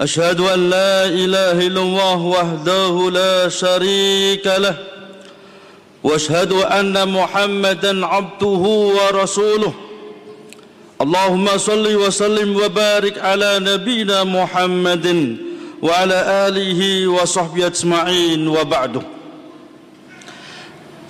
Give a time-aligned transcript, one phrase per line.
[0.00, 4.76] أشهد أن لا إله إلا الله وحده لا شريك له
[6.04, 8.62] وأشهد أن محمدًا عبده
[8.96, 9.72] ورسوله.
[11.00, 15.06] اللهم صلِّ وسلِّم وبارِك على نبينا محمدٍ
[15.82, 16.18] وعلى
[16.48, 19.04] آله وصحبه أجمعين وبعده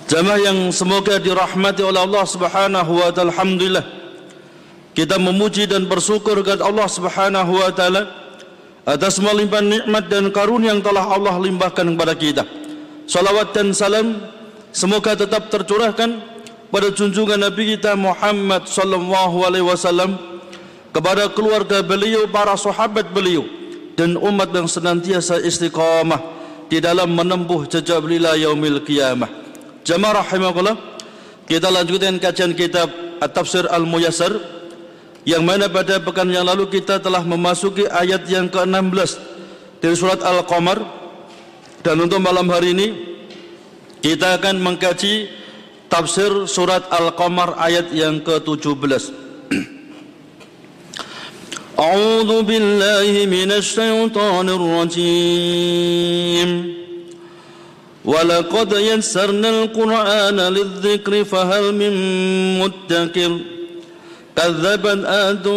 [0.07, 3.83] جماعة yang semoga dirahmati oleh Allah Subhanahu wa taala alhamdulillah.
[4.95, 8.26] Kita memuji dan bersyukur kepada Allah Subhanahu wa taala.
[8.87, 12.43] Atas melimpah nikmat dan karunia yang telah Allah limpahkan kepada kita.
[13.03, 14.23] Salawat dan salam
[14.71, 16.23] semoga tetap tercurahkan
[16.71, 20.15] pada junjungan Nabi kita Muhammad sallallahu alaihi wasallam
[20.95, 23.43] kepada keluarga beliau, para sahabat beliau
[23.99, 26.23] dan umat yang senantiasa istiqamah
[26.71, 29.27] di dalam menempuh jejak beliau yaumil qiyamah.
[29.83, 30.79] Jamaah rahimakumullah,
[31.43, 32.87] kita lanjutkan kajian kitab
[33.19, 34.56] At-Tafsir Al-Muyassar
[35.26, 39.18] yang mana pada pekan yang lalu kita telah memasuki ayat yang ke-16
[39.78, 40.82] dari surat Al-Qamar
[41.86, 42.88] dan untuk malam hari ini
[44.02, 45.30] kita akan mengkaji
[45.86, 49.22] tafsir surat Al-Qamar ayat yang ke-17
[51.72, 56.50] A'udzu billahi minasy syaithanir rajim
[58.04, 61.92] ولقد يسرنا القرآن للذكر فهل من
[62.58, 63.32] مدكر
[64.37, 65.47] كذبت آد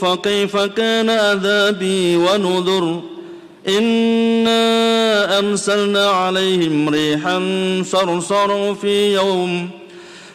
[0.00, 3.00] فكيف كان عذابي ونذر
[3.68, 7.42] إنا أرسلنا عليهم ريحا
[7.86, 9.70] صرصرا في يوم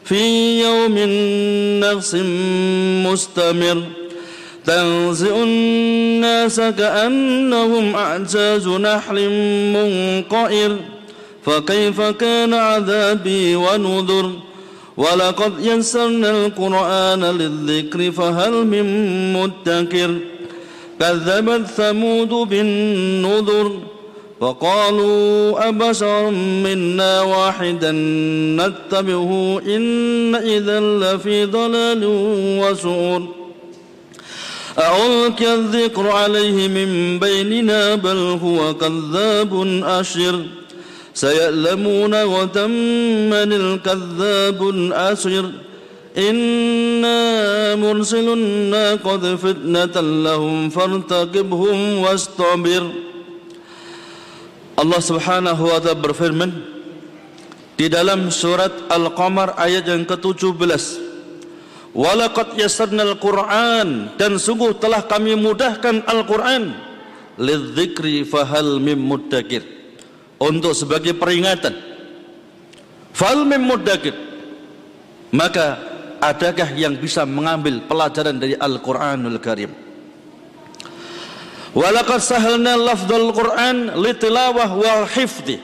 [0.04, 0.22] في
[0.62, 0.96] يوم
[1.84, 2.16] نفس
[3.06, 3.84] مستمر
[4.66, 9.30] تنزئ الناس كأنهم أعجاز نحل
[9.74, 10.78] منقئر
[11.46, 14.32] فكيف كان عذابي ونذر
[14.98, 18.86] ولقد يسرنا القرآن للذكر فهل من
[19.34, 20.16] مدكر
[21.00, 23.72] كذبت ثمود بالنذر
[24.40, 26.30] وقالوا أبشر
[26.64, 27.92] منا واحدا
[28.62, 32.02] نتبعه إن إذا لفي ضلال
[32.62, 33.28] وسعور
[34.80, 40.42] أعلك الذكر عليه من بيننا بل هو كذاب أشر
[41.15, 42.67] سيعلمون غدا
[43.33, 45.45] من الكذاب الأشر
[46.19, 47.21] إنا
[47.75, 52.85] مرسل الناقة فتنة لهم فارتقبهم واستبر
[54.81, 56.57] Allah Subhanahu wa taala berfirman
[57.77, 60.57] di dalam surat Al-Qamar ayat yang ke-17
[61.93, 66.73] Walaqad yassarnal Qur'an dan sungguh telah kami mudahkan Al-Qur'an
[67.37, 69.74] lidzikri fahal mim muddakir
[70.46, 71.74] untuk sebagai peringatan.
[73.16, 73.66] Fal mim
[75.34, 75.66] maka
[76.22, 79.72] adakah yang bisa mengambil pelajaran dari Al-Qur'anul Karim?
[81.76, 85.60] Walaqad sahalna lafdzul Qur'an litilawah wal hifdhi.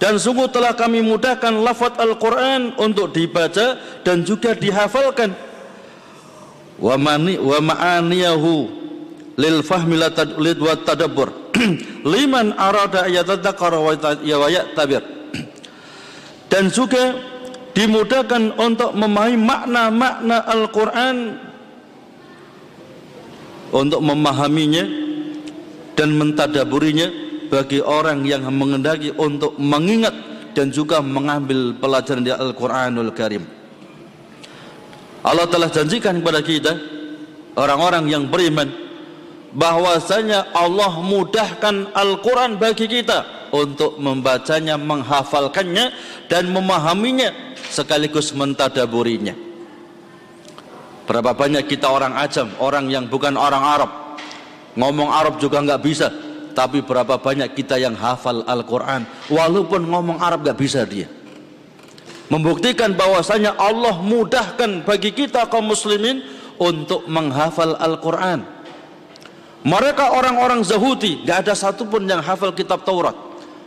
[0.00, 5.34] Dan sungguh telah kami mudahkan lafaz Al-Qur'an untuk dibaca dan juga dihafalkan.
[6.80, 8.79] Wa mani wa ma'aniyahu
[9.40, 11.50] lil fahmi la tadabbur.
[12.12, 13.96] Liman arada yatadzakkara wa
[14.76, 15.02] tabir
[16.52, 17.16] dan juga
[17.72, 21.16] dimudahkan untuk memahami makna-makna Al-Qur'an.
[23.70, 24.82] Untuk memahaminya
[25.94, 27.06] dan mentadaburinya
[27.54, 30.10] bagi orang yang mengendaki untuk mengingat
[30.58, 33.46] dan juga mengambil pelajaran dari Al-Quranul Karim.
[35.22, 36.72] Allah telah janjikan kepada kita
[37.54, 38.89] orang-orang yang beriman
[39.54, 45.90] bahwasanya Allah mudahkan Al-Quran bagi kita untuk membacanya, menghafalkannya
[46.30, 49.34] dan memahaminya sekaligus mentadaburinya.
[51.10, 53.90] Berapa banyak kita orang ajam, orang yang bukan orang Arab.
[54.78, 56.08] Ngomong Arab juga nggak bisa
[56.54, 61.10] tapi berapa banyak kita yang hafal Al-Quran walaupun ngomong Arab nggak bisa dia.
[62.30, 66.22] Membuktikan bahwasanya Allah mudahkan bagi kita kaum muslimin
[66.62, 68.46] untuk menghafal Al-Quran
[69.66, 73.14] mereka orang-orang Zahudi nggak ada satupun yang hafal kitab Taurat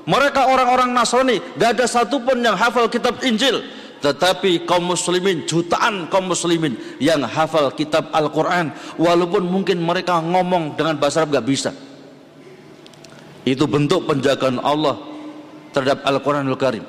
[0.04, 3.62] mereka orang-orang Nasrani nggak ada satupun yang hafal kitab Injil
[4.04, 11.00] tetapi kaum muslimin jutaan kaum muslimin yang hafal kitab Al-Quran walaupun mungkin mereka ngomong dengan
[11.00, 11.72] bahasa Arab gak bisa
[13.44, 14.96] Itu bentuk penjagaan Allah
[15.76, 16.88] terhadap Al-Quranul Karim.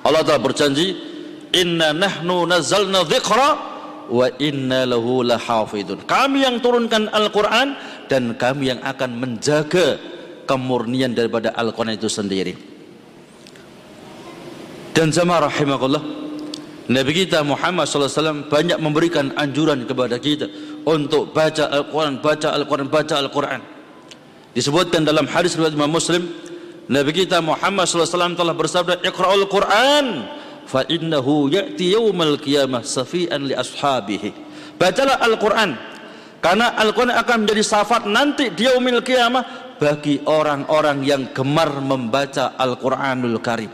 [0.00, 0.96] Allah telah berjanji,
[1.52, 3.48] Inna nahnu nazzalna dzikra
[4.08, 6.08] wa inna lahu lahafidun.
[6.08, 7.76] Kami yang turunkan Al-Quran
[8.10, 9.94] dan kami yang akan menjaga
[10.50, 12.58] kemurnian daripada Al-Quran itu sendiri.
[14.90, 16.02] Dan sama rahimakullah,
[16.90, 20.50] Nabi kita Muhammad SAW banyak memberikan anjuran kepada kita
[20.82, 23.62] untuk baca Al-Quran, baca Al-Quran, baca Al-Quran.
[24.50, 26.26] Disebutkan dalam hadis riwayat Imam Muslim,
[26.90, 30.26] Nabi kita Muhammad SAW telah bersabda, Iqra'ul Quran,
[30.66, 34.34] fa innahu ya'ti yawmal qiyamah safi'an li ashabihi.
[34.74, 35.78] Bacalah Al-Quran,
[36.40, 43.40] karena Al-Quran akan menjadi syafaat nanti di yaumil qiyamah bagi orang-orang yang gemar membaca Al-Quranul
[43.40, 43.72] Karim.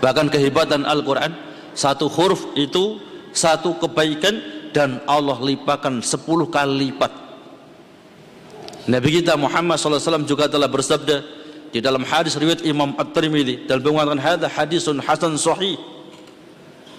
[0.00, 1.32] Bahkan kehebatan Al-Quran,
[1.72, 3.00] satu huruf itu
[3.32, 4.36] satu kebaikan
[4.72, 7.12] dan Allah lipatkan sepuluh kali lipat.
[8.84, 11.24] Nabi kita Muhammad SAW juga telah bersabda
[11.72, 15.80] di dalam hadis riwayat Imam At-Tirmidzi dalam mengatakan hadis hadisun hasan sahih.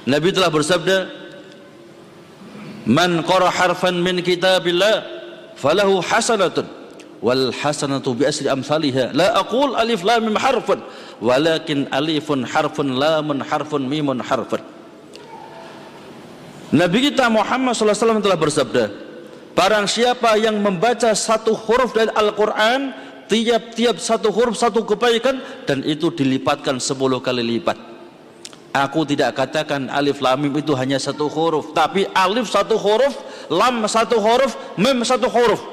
[0.09, 1.25] Nabi telah bersabda,
[2.85, 5.01] "Man qara harfan min kitabillah
[5.57, 6.69] falahu hasanatun
[7.25, 10.79] wal hasanatu bi asri amsalha la aqul alif lam mim harfun
[11.17, 14.61] walakin alifun harfun lamun harfun mimun harfun.
[16.73, 18.89] Nabi kita Muhammad SAW telah bersabda
[19.55, 22.91] Barang siapa yang membaca satu huruf dari Al-Quran
[23.31, 25.39] Tiap-tiap satu huruf satu kebaikan
[25.69, 27.94] Dan itu dilipatkan sepuluh kali lipat
[28.75, 33.16] Aku tidak katakan alif lam mim itu hanya satu huruf Tapi alif satu huruf
[33.48, 35.63] Lam satu huruf Mim satu huruf.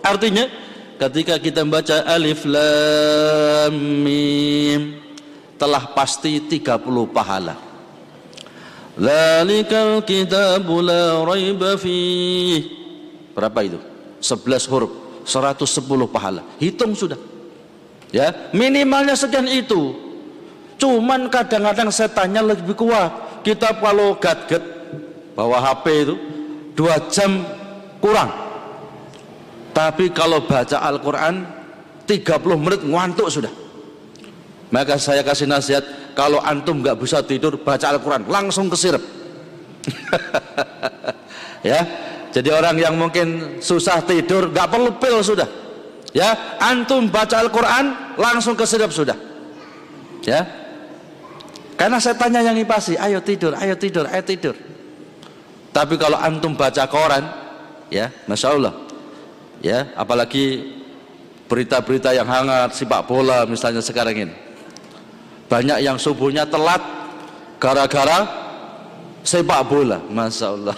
[0.00, 0.48] Artinya
[0.96, 3.74] ketika kita membaca alif lam
[4.04, 5.02] mim
[5.56, 7.56] telah pasti 30 pahala.
[8.96, 12.64] Zalikal kitabu la raiba fih.
[13.36, 13.80] Berapa itu?
[14.20, 14.92] 11 huruf
[15.24, 16.44] 110 pahala.
[16.60, 17.20] Hitung sudah.
[18.14, 20.05] Ya minimalnya sekian itu
[20.76, 24.62] cuman kadang-kadang setannya lebih kuat kita kalau gadget
[25.32, 26.14] bawa HP itu
[26.76, 27.44] dua jam
[28.00, 28.46] kurang
[29.76, 31.44] tapi kalau baca Al-Quran
[32.08, 33.52] 30 menit ngantuk sudah.
[34.72, 35.84] Maka saya kasih nasihat,
[36.16, 39.04] kalau antum nggak bisa tidur baca Al-Quran, langsung kesirep.
[41.70, 41.84] ya,
[42.32, 45.46] jadi orang yang mungkin susah tidur nggak perlu pil sudah.
[46.16, 49.18] Ya, antum baca Al-Quran langsung kesirep sudah.
[50.24, 50.42] Ya,
[51.76, 54.56] karena saya tanya yang ngipasi, ayo tidur, ayo tidur, ayo tidur.
[55.70, 57.24] Tapi kalau antum baca koran,
[57.92, 58.74] ya, masya Allah,
[59.60, 60.76] ya apalagi
[61.46, 64.34] berita-berita yang hangat sepak bola misalnya sekarang ini.
[65.46, 66.82] Banyak yang subuhnya telat
[67.62, 68.26] gara-gara
[69.22, 70.76] sepak bola Masya Allah.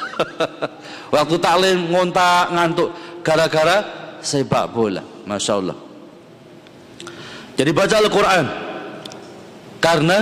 [1.15, 2.89] Waktu taklim ngontak ngantuk
[3.25, 3.85] gara-gara
[4.21, 5.77] sepak bola Masya Allah.
[7.57, 8.47] Jadi baca Al-Quran.
[9.79, 10.19] Karena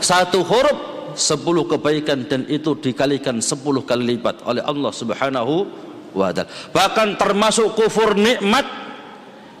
[0.00, 0.78] satu huruf
[1.18, 5.66] sepuluh kebaikan dan itu dikalikan sepuluh kali lipat oleh Allah subhanahu
[6.14, 6.48] wa ta'ala.
[6.70, 8.64] Bahkan termasuk kufur nikmat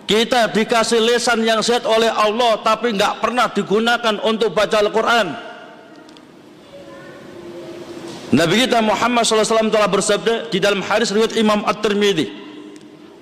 [0.08, 5.28] kita dikasih lesan yang sehat oleh Allah tapi nggak pernah digunakan untuk baca Al-Quran.
[8.28, 12.28] Nabi kita Muhammad SAW telah bersabda di dalam hadis riwayat Imam At-Tirmidzi,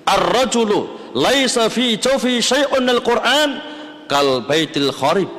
[0.03, 3.63] "Ar-rajulu laisa fi jawfi syai'un al-Qur'an
[4.11, 5.31] kal baitil kharib."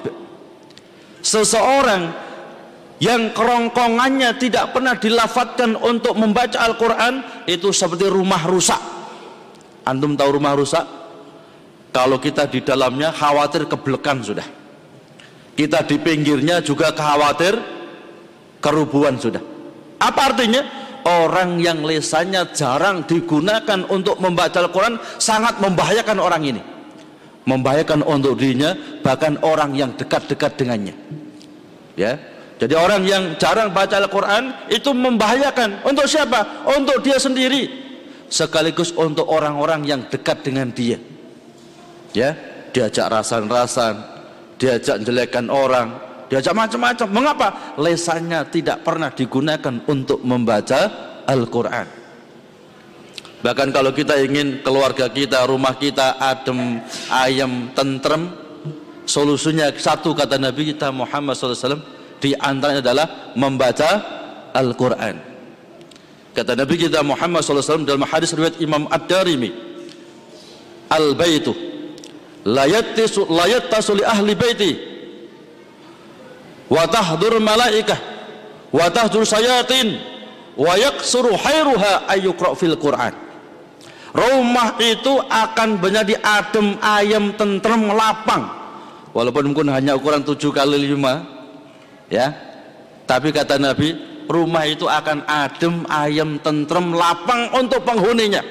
[1.27, 2.07] Seseorang
[3.03, 8.79] yang kerongkongannya tidak pernah dilafatkan untuk membaca Al-Quran itu seperti rumah rusak.
[9.83, 10.87] Antum tahu rumah rusak?
[11.91, 14.47] Kalau kita di dalamnya khawatir kebelekan sudah.
[15.51, 17.59] Kita di pinggirnya juga khawatir
[18.63, 19.43] kerubuhan sudah.
[19.99, 20.63] Apa artinya?
[21.07, 26.76] Orang yang lesannya jarang digunakan untuk membaca Al-Quran sangat membahayakan orang ini
[27.47, 30.93] membahayakan untuk dirinya bahkan orang yang dekat-dekat dengannya
[31.95, 32.19] ya
[32.57, 35.85] jadi orang yang jarang baca Al-Quran itu membahayakan.
[35.85, 36.65] Untuk siapa?
[36.73, 37.69] Untuk dia sendiri.
[38.27, 40.97] Sekaligus untuk orang-orang yang dekat dengan dia.
[42.17, 42.33] Ya,
[42.73, 44.01] diajak rasan-rasan,
[44.57, 46.01] diajak jelekan orang,
[46.33, 47.07] diajak macam-macam.
[47.13, 47.47] Mengapa?
[47.77, 50.81] Lesannya tidak pernah digunakan untuk membaca
[51.29, 52.06] Al-Quran.
[53.37, 56.81] Bahkan kalau kita ingin keluarga kita, rumah kita adem,
[57.13, 58.33] ayam, tentrem,
[59.05, 61.79] solusinya satu kata Nabi kita Muhammad SAW
[62.17, 63.89] di antaranya adalah membaca
[64.57, 65.15] Al-Quran.
[66.33, 69.49] Kata Nabi kita Muhammad SAW dalam hadis riwayat Imam Ad-Darimi
[70.89, 71.53] Al-Baitu
[72.47, 74.71] layat tasuli ahli baiti
[76.71, 77.99] wa tahdur malaikah
[78.71, 79.99] wa tahdur sayatin
[80.55, 83.26] wa yaksuru khairuha ayyukra fil Quran
[84.17, 88.49] rumah itu akan menjadi adem ayam tentrem lapang.
[89.13, 92.33] Walaupun mungkin hanya ukuran 7 kali 5 ya.
[93.05, 93.93] Tapi kata Nabi
[94.25, 98.41] rumah itu akan adem ayam tentrem lapang untuk penghuninya.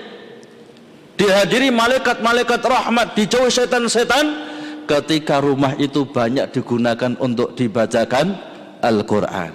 [1.18, 4.54] Dihadiri malaikat-malaikat rahmat dijauhi setan-setan.
[4.86, 8.38] Ketika rumah itu banyak digunakan untuk dibacakan
[8.78, 9.50] Al-Quran.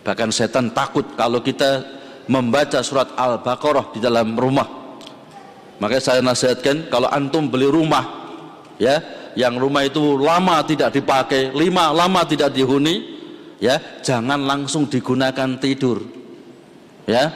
[0.00, 1.84] Bahkan setan takut kalau kita
[2.32, 4.83] membaca surat Al-Baqarah di dalam rumah
[5.82, 8.04] makanya saya nasihatkan kalau antum beli rumah
[8.78, 9.02] ya
[9.34, 13.18] yang rumah itu lama tidak dipakai lima lama tidak dihuni
[13.58, 16.02] ya jangan langsung digunakan tidur
[17.08, 17.30] ya.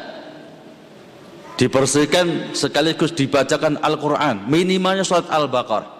[1.58, 5.90] Dibersihkan sekaligus dibacakan Al-Quran minimalnya surat Al-Baqarah.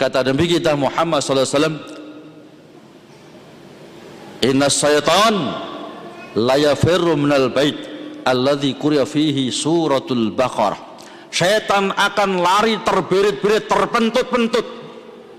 [0.00, 1.76] Kata Nabi kita Muhammad SAW
[4.40, 5.36] inna syaitan
[6.34, 7.76] la yafirru minal bait
[8.24, 10.91] alladhi kuriya fihi suratul baqarah
[11.32, 14.66] syaitan akan lari terbirit-birit terpentut-pentut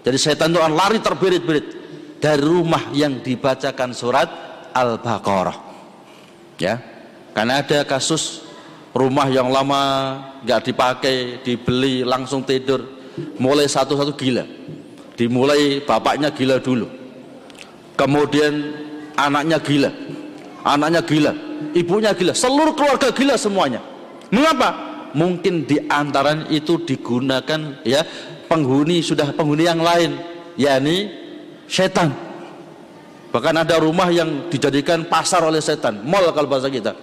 [0.02, 1.66] jadi syaitan itu akan lari terbirit-birit
[2.18, 4.28] dari rumah yang dibacakan surat
[4.74, 5.58] Al-Baqarah
[6.58, 6.82] ya
[7.38, 8.42] karena ada kasus
[8.92, 9.82] rumah yang lama
[10.42, 12.84] nggak dipakai dibeli langsung tidur
[13.38, 14.44] mulai satu-satu gila
[15.14, 16.90] dimulai bapaknya gila dulu
[17.94, 18.82] kemudian
[19.14, 19.92] anaknya gila
[20.64, 21.32] anaknya gila,
[21.76, 23.84] ibunya gila, seluruh keluarga gila semuanya.
[24.32, 24.93] Mengapa?
[25.14, 28.02] Mungkin di antaranya itu digunakan ya
[28.50, 30.18] penghuni sudah penghuni yang lain,
[30.58, 31.10] yakni
[31.70, 32.14] setan.
[33.34, 36.94] Bahkan ada rumah yang dijadikan pasar oleh setan, mall kalau bahasa kita.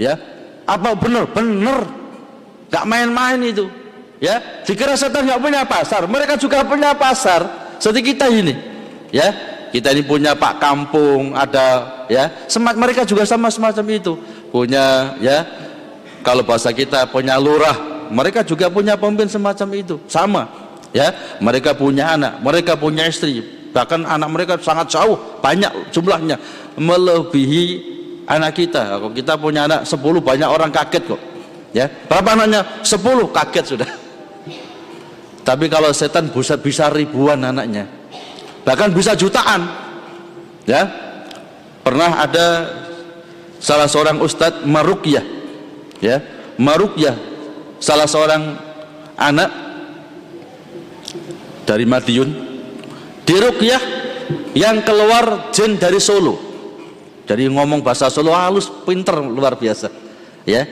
[0.00, 0.16] Ya,
[0.64, 1.28] apa benar?
[1.32, 1.80] Benar.
[2.72, 3.68] Gak main-main itu.
[4.16, 7.44] Ya, dikira setan nggak punya pasar, mereka juga punya pasar.
[7.76, 8.56] Seperti kita ini.
[9.12, 9.32] Ya,
[9.76, 14.16] kita ini punya pak kampung ada ya semat mereka juga sama semacam itu
[14.48, 15.44] punya ya
[16.26, 19.94] kalau bahasa kita punya lurah mereka juga punya pemimpin semacam itu.
[20.10, 20.50] Sama
[20.90, 21.38] ya.
[21.38, 23.42] Mereka punya anak mereka punya istri.
[23.70, 26.34] Bahkan anak mereka sangat jauh banyak jumlahnya.
[26.74, 27.64] Melebihi
[28.26, 28.98] anak kita.
[28.98, 31.20] Kalau kita punya anak 10 banyak orang kaget kok
[31.70, 31.86] ya.
[31.86, 32.60] Berapa anaknya?
[32.82, 33.90] 10 kaget sudah.
[35.46, 37.86] Tapi kalau setan bisa bisa ribuan anaknya.
[38.66, 39.62] Bahkan bisa jutaan
[40.66, 40.82] ya.
[41.86, 42.46] Pernah ada
[43.62, 45.35] salah seorang ustadz marukyah
[46.00, 46.22] ya.
[46.56, 47.16] Marukyah
[47.80, 48.56] salah seorang
[49.16, 49.50] anak
[51.68, 52.30] dari Madiun.
[53.26, 53.82] Dirukyah
[54.54, 56.38] yang keluar jin dari Solo.
[57.26, 59.90] Jadi ngomong bahasa Solo halus pinter luar biasa.
[60.46, 60.64] Ya.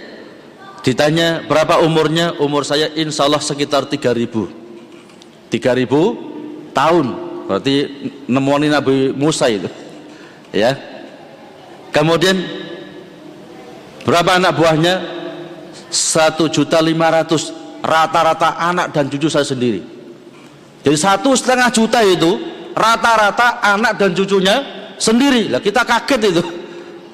[0.85, 2.39] Ditanya berapa umurnya?
[2.39, 7.07] Umur saya insya Allah sekitar 3000 3000 tahun.
[7.45, 7.75] Berarti
[8.31, 9.67] nemoni Nabi Musa itu.
[10.55, 10.79] Ya.
[11.91, 12.64] Kemudian
[14.05, 14.95] berapa anak buahnya?
[15.91, 17.51] Satu juta lima ratus.
[17.85, 19.85] Rata-rata anak dan cucu saya sendiri.
[20.85, 22.41] Jadi satu setengah juta itu
[22.73, 24.57] rata-rata anak dan cucunya
[24.97, 25.49] sendiri.
[25.49, 26.43] Lah kita kaget itu.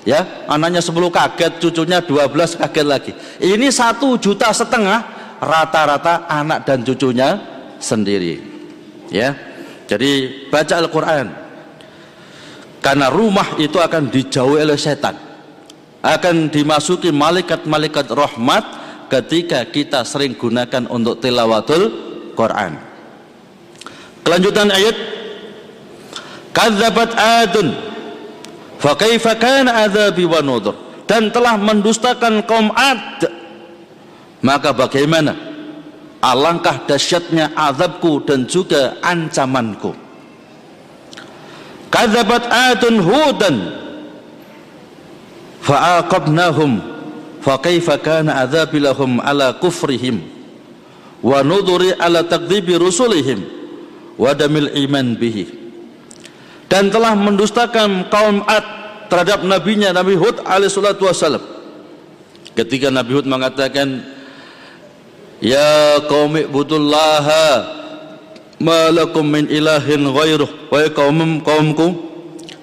[0.09, 3.13] Ya anaknya 10 kaget cucunya 12 kaget lagi.
[3.37, 5.05] Ini satu juta setengah
[5.39, 7.37] rata-rata anak dan cucunya
[7.79, 8.41] sendiri.
[9.13, 9.37] Ya
[9.91, 11.27] jadi baca Al-Quran.
[12.81, 15.30] Karena rumah itu akan dijauhi oleh setan.
[16.00, 18.64] Akan dimasuki malaikat-malaikat rahmat
[19.12, 21.92] ketika kita sering gunakan untuk tilawatul
[22.33, 22.80] Quran.
[24.25, 24.97] Kelanjutan ayat.
[26.57, 27.69] Kadzabat adun.
[28.80, 31.04] Fa kaifa kana adzabi wa nudur.
[31.04, 33.26] Dan telah mendustakan kaum Ad.
[34.40, 35.37] Maka bagaimana?
[36.21, 39.92] Alangkah dahsyatnya azabku dan juga ancamanku.
[41.90, 43.57] Kadzabat adun hudan
[45.71, 46.83] fa'aqabnahum
[47.39, 50.19] fa kaifa kana adzabi lahum ala kufrihim
[51.23, 53.47] wa nuduri ala takdzibi rusulihim
[54.19, 55.47] wa damil iman bihi
[56.67, 58.67] dan telah mendustakan kaum Ad
[59.11, 61.43] terhadap nabinya Nabi Hud alaihi salatu wasallam
[62.59, 64.03] ketika Nabi Hud mengatakan
[65.41, 67.65] Ya qaumi budullaha
[68.61, 70.69] malakum min ilahin ghairuh.
[70.69, 72.10] Wahai kaum kaumku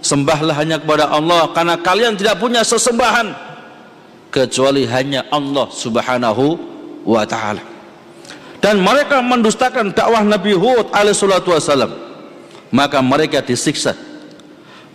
[0.01, 3.33] sembahlah hanya kepada Allah karena kalian tidak punya sesembahan
[4.29, 6.45] kecuali hanya Allah Subhanahu
[7.07, 7.63] wa taala.
[8.57, 11.93] Dan mereka mendustakan dakwah Nabi Hud alaihi salatu wasalam.
[12.73, 13.95] Maka mereka disiksa.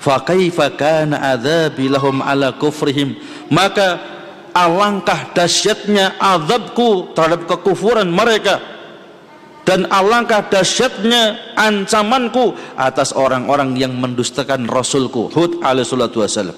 [0.03, 3.17] Fa kaifa kana adzabi lahum ala kufrihim?
[3.49, 4.03] Maka
[4.53, 8.61] alangkah dahsyatnya azabku terhadap kekufuran mereka
[9.63, 16.57] dan alangkah dahsyatnya ancamanku atas orang-orang yang mendustakan rasulku Hud alaihi wasallam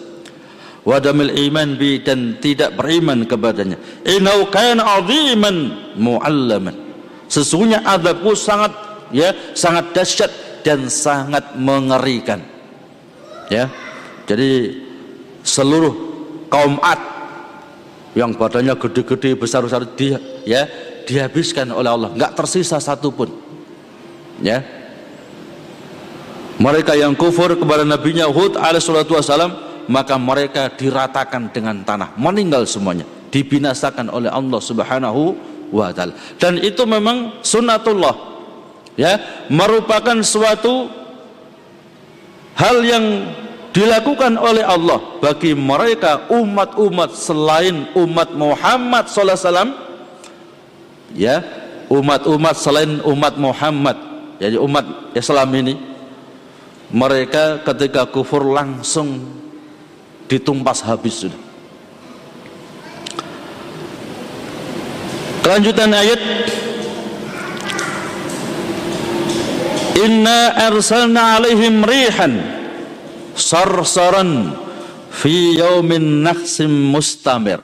[0.84, 3.80] wa damil iman bi dan tidak beriman kepadanya.
[4.04, 5.56] Inau kana aziman
[5.96, 6.76] muallaman.
[7.28, 8.72] Sesungguhnya adabku sangat
[9.12, 10.32] ya sangat dahsyat
[10.64, 12.40] dan sangat mengerikan.
[13.52, 13.68] Ya
[14.24, 14.80] jadi
[15.44, 15.92] seluruh
[16.48, 17.00] kaum Ad
[18.14, 20.64] yang badannya gede-gede besar-besar dia ya
[21.04, 22.10] dihabiskan oleh Allah.
[22.12, 23.30] Nggak tersisa satupun.
[24.42, 24.64] Ya.
[26.58, 29.52] Mereka yang kufur kepada nabinya Hud alaihissalatu wassalam
[29.90, 32.16] maka mereka diratakan dengan tanah.
[32.16, 33.04] Meninggal semuanya.
[33.28, 35.22] Dibinasakan oleh Allah Subhanahu
[35.74, 36.14] wa taala.
[36.40, 38.14] Dan itu memang sunnatullah.
[38.94, 39.18] Ya.
[39.50, 40.88] Merupakan suatu
[42.54, 43.04] hal yang
[43.74, 49.72] dilakukan oleh Allah bagi mereka umat-umat selain umat Muhammad sallallahu alaihi wasallam
[51.14, 51.40] ya
[51.88, 53.96] umat-umat selain umat Muhammad
[54.38, 55.74] jadi umat Islam ini
[56.94, 59.24] mereka ketika kufur langsung
[60.30, 61.42] ditumpas habis sudah.
[65.44, 66.20] Kelanjutan ayat
[69.94, 72.32] Inna arsalna alaihim rihan
[73.36, 74.56] sarsaran
[75.12, 77.62] fi yaumin naqsim mustamir.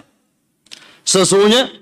[1.02, 1.72] Sesungguhnya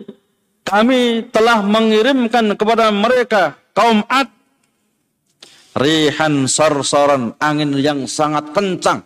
[0.69, 4.29] kami telah mengirimkan kepada mereka kaum Ad
[5.79, 9.01] rihan sarsaran angin yang sangat kencang.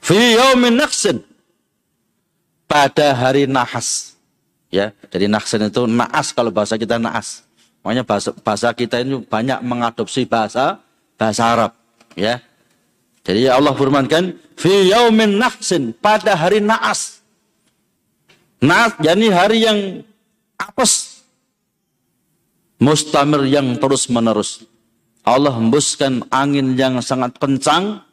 [0.00, 1.20] Fi yaumin naqsin.
[2.70, 4.14] Pada hari nahas.
[4.70, 7.42] Ya jadi nahsin itu naas kalau bahasa kita naas.
[7.82, 10.78] Makanya bahasa, bahasa kita ini banyak mengadopsi bahasa
[11.18, 11.72] bahasa Arab.
[12.14, 12.38] Ya.
[13.26, 17.20] Jadi Allah firmankan fi yaumin nahsin pada hari naas.
[18.62, 19.78] Naas jadi hari yang
[20.60, 21.24] apes
[22.76, 24.64] mustamir yang terus menerus
[25.24, 28.04] Allah hembuskan angin yang sangat kencang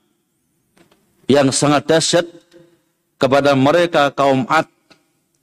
[1.27, 2.27] yang sangat dahsyat
[3.19, 4.67] kepada mereka kaum Ad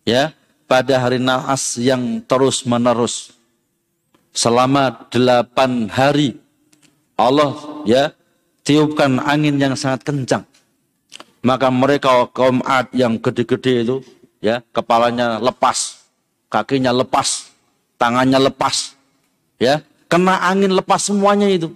[0.09, 0.33] ya
[0.65, 3.37] pada hari naas yang terus menerus
[4.33, 6.41] selama delapan hari
[7.15, 8.13] Allah ya
[8.67, 10.45] tiupkan angin yang sangat kencang.
[11.45, 13.97] Maka mereka kaum Ad yang gede-gede itu
[14.41, 16.04] ya kepalanya lepas
[16.55, 17.51] kakinya lepas
[17.99, 18.95] tangannya lepas
[19.59, 21.75] ya kena angin lepas semuanya itu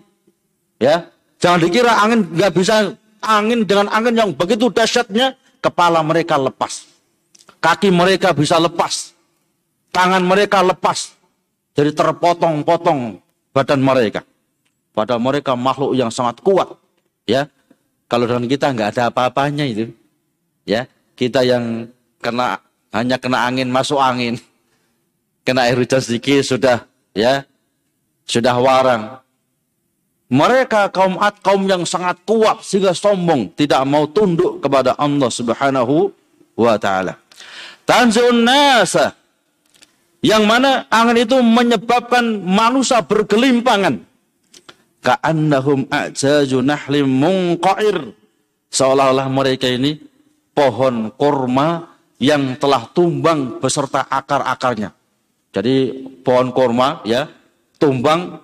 [0.79, 1.11] ya
[1.43, 6.87] jangan dikira angin nggak bisa angin dengan angin yang begitu dahsyatnya, kepala mereka lepas.
[7.59, 9.15] Kaki mereka bisa lepas.
[9.91, 11.15] Tangan mereka lepas.
[11.75, 13.19] Jadi terpotong-potong
[13.55, 14.23] badan mereka.
[14.95, 16.75] Pada mereka makhluk yang sangat kuat.
[17.27, 17.51] Ya,
[18.07, 19.91] kalau dengan kita nggak ada apa-apanya itu.
[20.67, 20.87] Ya,
[21.19, 21.91] kita yang
[22.23, 22.63] kena
[22.95, 24.41] hanya kena angin masuk angin,
[25.49, 26.85] kena air hujan sedikit sudah
[27.17, 27.49] ya
[28.29, 29.17] sudah warang
[30.29, 36.13] mereka kaum Ad kaum yang sangat kuat sehingga sombong tidak mau tunduk kepada Allah Subhanahu
[36.53, 37.17] wa taala.
[37.89, 39.17] Tanzun nasa
[40.21, 44.05] yang mana angin itu menyebabkan manusia bergelimpangan.
[45.01, 48.13] Ka'annahum a'jaju nahlim munqair.
[48.69, 49.97] Seolah-olah mereka ini
[50.53, 54.98] pohon kurma yang telah tumbang beserta akar-akarnya.
[55.49, 57.27] Jadi pohon kurma ya
[57.81, 58.43] tumbang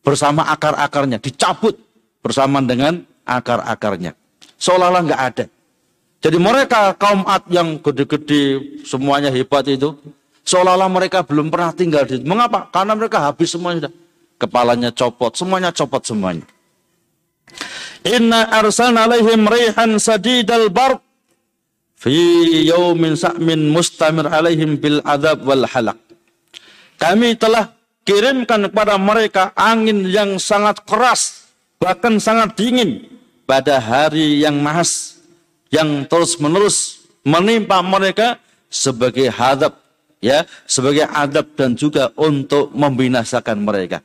[0.00, 1.74] bersama akar-akarnya, dicabut
[2.22, 4.14] bersama dengan akar-akarnya.
[4.56, 5.44] Seolah-olah nggak ada.
[6.22, 8.42] Jadi mereka kaum Ad yang gede-gede
[8.86, 9.92] semuanya hebat itu,
[10.46, 12.22] seolah-olah mereka belum pernah tinggal di.
[12.22, 12.70] Mengapa?
[12.72, 13.92] Karena mereka habis semuanya.
[14.36, 16.46] Kepalanya copot, semuanya copot semuanya.
[18.06, 21.02] Inna arsalna alaihim rihan sadidal barq
[21.98, 22.14] fi
[22.62, 25.98] yaumin sa'min mustamir alaihim bil adab wal halak.
[26.96, 27.76] Kami telah
[28.08, 33.04] kirimkan kepada mereka angin yang sangat keras, bahkan sangat dingin
[33.44, 35.20] pada hari yang nahas,
[35.68, 38.40] yang terus-menerus menimpa mereka
[38.72, 39.76] sebagai hadap,
[40.24, 44.00] ya, sebagai adab dan juga untuk membinasakan mereka.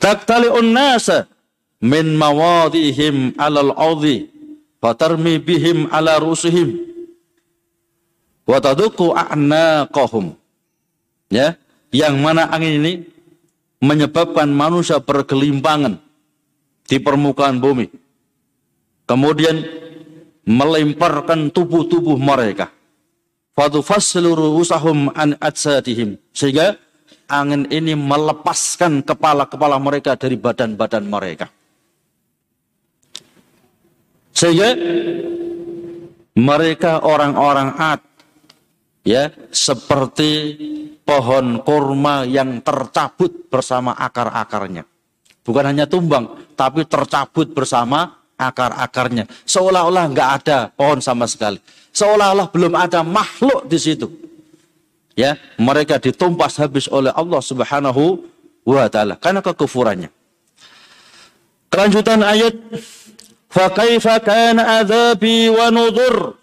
[0.00, 1.28] Taktali'un nasa
[1.80, 4.28] min mawadihim alal audhi
[4.80, 6.78] fatarmi bihim ala rusihim
[8.46, 10.36] wa taduku a'naqahum
[11.36, 11.52] ya
[11.92, 12.92] yang mana angin ini
[13.84, 16.00] menyebabkan manusia bergelimpangan
[16.88, 17.92] di permukaan bumi.
[19.06, 19.60] Kemudian
[20.48, 22.72] melemparkan tubuh-tubuh mereka.
[23.56, 26.18] Usahum an adsadihim.
[26.34, 26.76] Sehingga
[27.30, 31.46] angin ini melepaskan kepala-kepala mereka dari badan-badan mereka.
[34.36, 34.76] Sehingga
[36.36, 38.02] mereka orang-orang Ad
[39.06, 40.30] ya seperti
[41.06, 44.82] pohon kurma yang tercabut bersama akar-akarnya.
[45.46, 49.30] Bukan hanya tumbang, tapi tercabut bersama akar-akarnya.
[49.46, 51.62] Seolah-olah nggak ada pohon sama sekali.
[51.94, 54.10] Seolah-olah belum ada makhluk di situ.
[55.14, 58.26] Ya, mereka ditumpas habis oleh Allah Subhanahu
[58.66, 60.10] wa taala karena kekufurannya.
[61.70, 62.52] Kelanjutan ayat
[63.46, 66.36] fa kaifa kana adzabi wa nudhur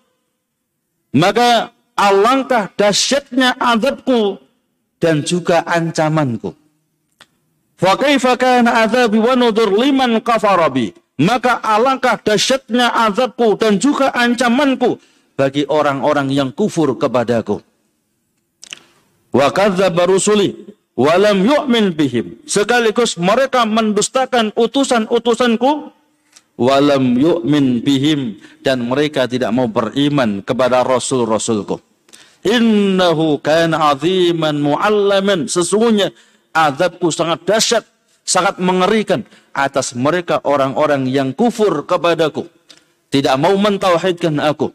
[1.13, 4.41] maka alangkah dahsyatnya azabku
[5.03, 6.55] dan juga ancamanku.
[7.83, 7.99] Wa
[9.75, 10.11] liman
[11.19, 14.95] maka alangkah dahsyatnya azabku dan juga ancamanku
[15.35, 17.59] bagi orang-orang yang kufur kepadaku.
[19.35, 19.51] Wa
[20.07, 20.55] rusuli
[20.95, 22.39] walam yu'min bihim.
[22.47, 25.91] Sekaligus mereka mendustakan utusan-utusanku
[26.55, 31.92] walam yu'min bihim dan mereka tidak mau beriman kepada rasul-rasulku.
[32.43, 35.47] Innahu kana aziman mu'allaman.
[35.47, 36.11] Sesungguhnya
[36.51, 37.83] azabku sangat dahsyat,
[38.27, 39.23] sangat mengerikan
[39.55, 42.47] atas mereka orang-orang yang kufur kepadaku.
[43.07, 44.73] Tidak mau mentauhidkan aku.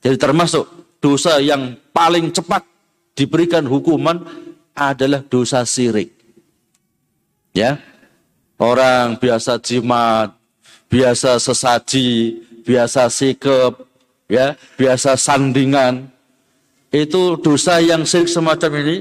[0.00, 0.64] Jadi termasuk
[1.02, 2.64] dosa yang paling cepat
[3.12, 4.24] diberikan hukuman
[4.72, 6.14] adalah dosa sirik.
[7.52, 7.76] Ya.
[8.60, 10.36] Orang biasa jimat,
[10.92, 13.80] biasa sesaji, biasa sikap,
[14.28, 16.12] ya, biasa sandingan.
[16.90, 18.96] Itu dosa yang sirik semacam ini,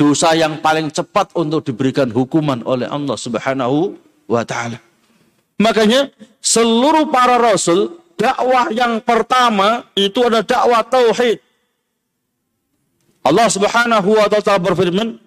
[0.00, 4.80] dosa yang paling cepat untuk diberikan hukuman oleh Allah Subhanahu wa taala.
[5.60, 6.08] Makanya
[6.40, 11.38] seluruh para rasul dakwah yang pertama itu ada dakwah tauhid.
[13.28, 15.20] Allah Subhanahu wa taala berfirman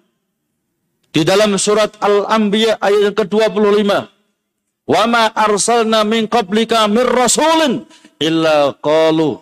[1.14, 3.90] di dalam surat Al-Anbiya ayat yang ke-25.
[4.88, 7.86] Wa ma arsalna min qablika min rasulin
[8.18, 9.38] illa qalu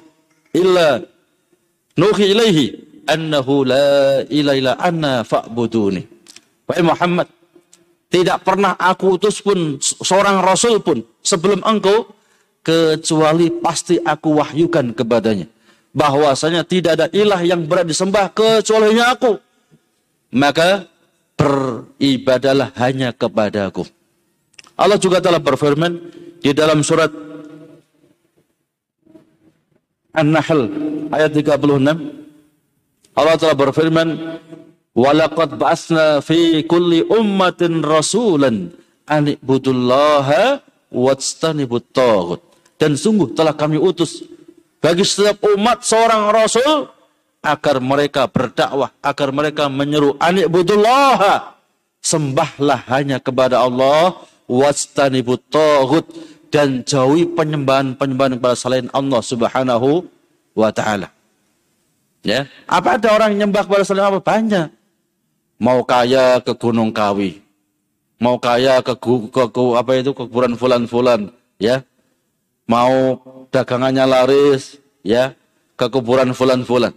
[0.52, 1.00] illa
[1.96, 2.64] nuhi ilaihi
[3.08, 6.02] annahu la ilaha illa anna fa'buduni.
[6.66, 7.28] Wahai Muhammad,
[8.10, 12.10] tidak pernah aku utus pun seorang rasul pun sebelum engkau
[12.62, 15.46] kecuali pasti aku wahyukan kepadanya
[15.96, 19.40] bahwasanya tidak ada ilah yang berat disembah kecuali aku.
[20.36, 20.84] Maka
[21.40, 23.88] beribadalah hanya kepada aku.
[24.76, 25.96] Allah juga telah berfirman
[26.44, 27.08] di dalam surat
[30.16, 30.60] An-Nahl
[31.12, 33.14] ayat 36.
[33.16, 34.08] Allah telah berfirman,
[34.96, 38.72] "Walaqad ba'atsna fi kulli ummatin rasulan
[39.04, 42.40] an ibudullaha wajtanibut taghut."
[42.76, 44.24] Dan sungguh telah kami utus
[44.80, 46.92] bagi setiap umat seorang rasul
[47.40, 51.54] agar mereka berdakwah, agar mereka menyeru anik budullah.
[52.04, 54.14] Sembahlah hanya kepada Allah,
[54.46, 56.06] wastanibut taghut
[56.56, 60.08] dan jauhi penyembahan-penyembahan kepada selain Allah Subhanahu
[60.56, 61.12] wa taala.
[62.24, 64.24] Ya, apa ada orang nyembah kepada selain Allah?
[64.24, 64.72] Banyak.
[65.60, 67.44] Mau kaya ke Gunung Kawi.
[68.16, 71.28] Mau kaya ke, ke, ke apa itu ke kuburan fulan-fulan,
[71.60, 71.84] ya
[72.64, 73.20] mau
[73.52, 75.36] dagangannya laris ya
[75.76, 76.96] ke kuburan fulan-fulan.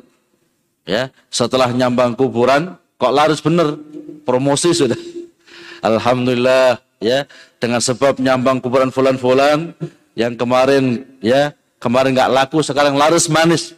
[0.88, 3.76] Ya, setelah nyambang kuburan kok laris bener
[4.24, 4.96] promosi sudah.
[5.90, 7.26] Alhamdulillah ya
[7.60, 9.74] dengan sebab nyambang kuburan fulan-fulan
[10.16, 13.76] yang kemarin ya kemarin nggak laku sekarang laris manis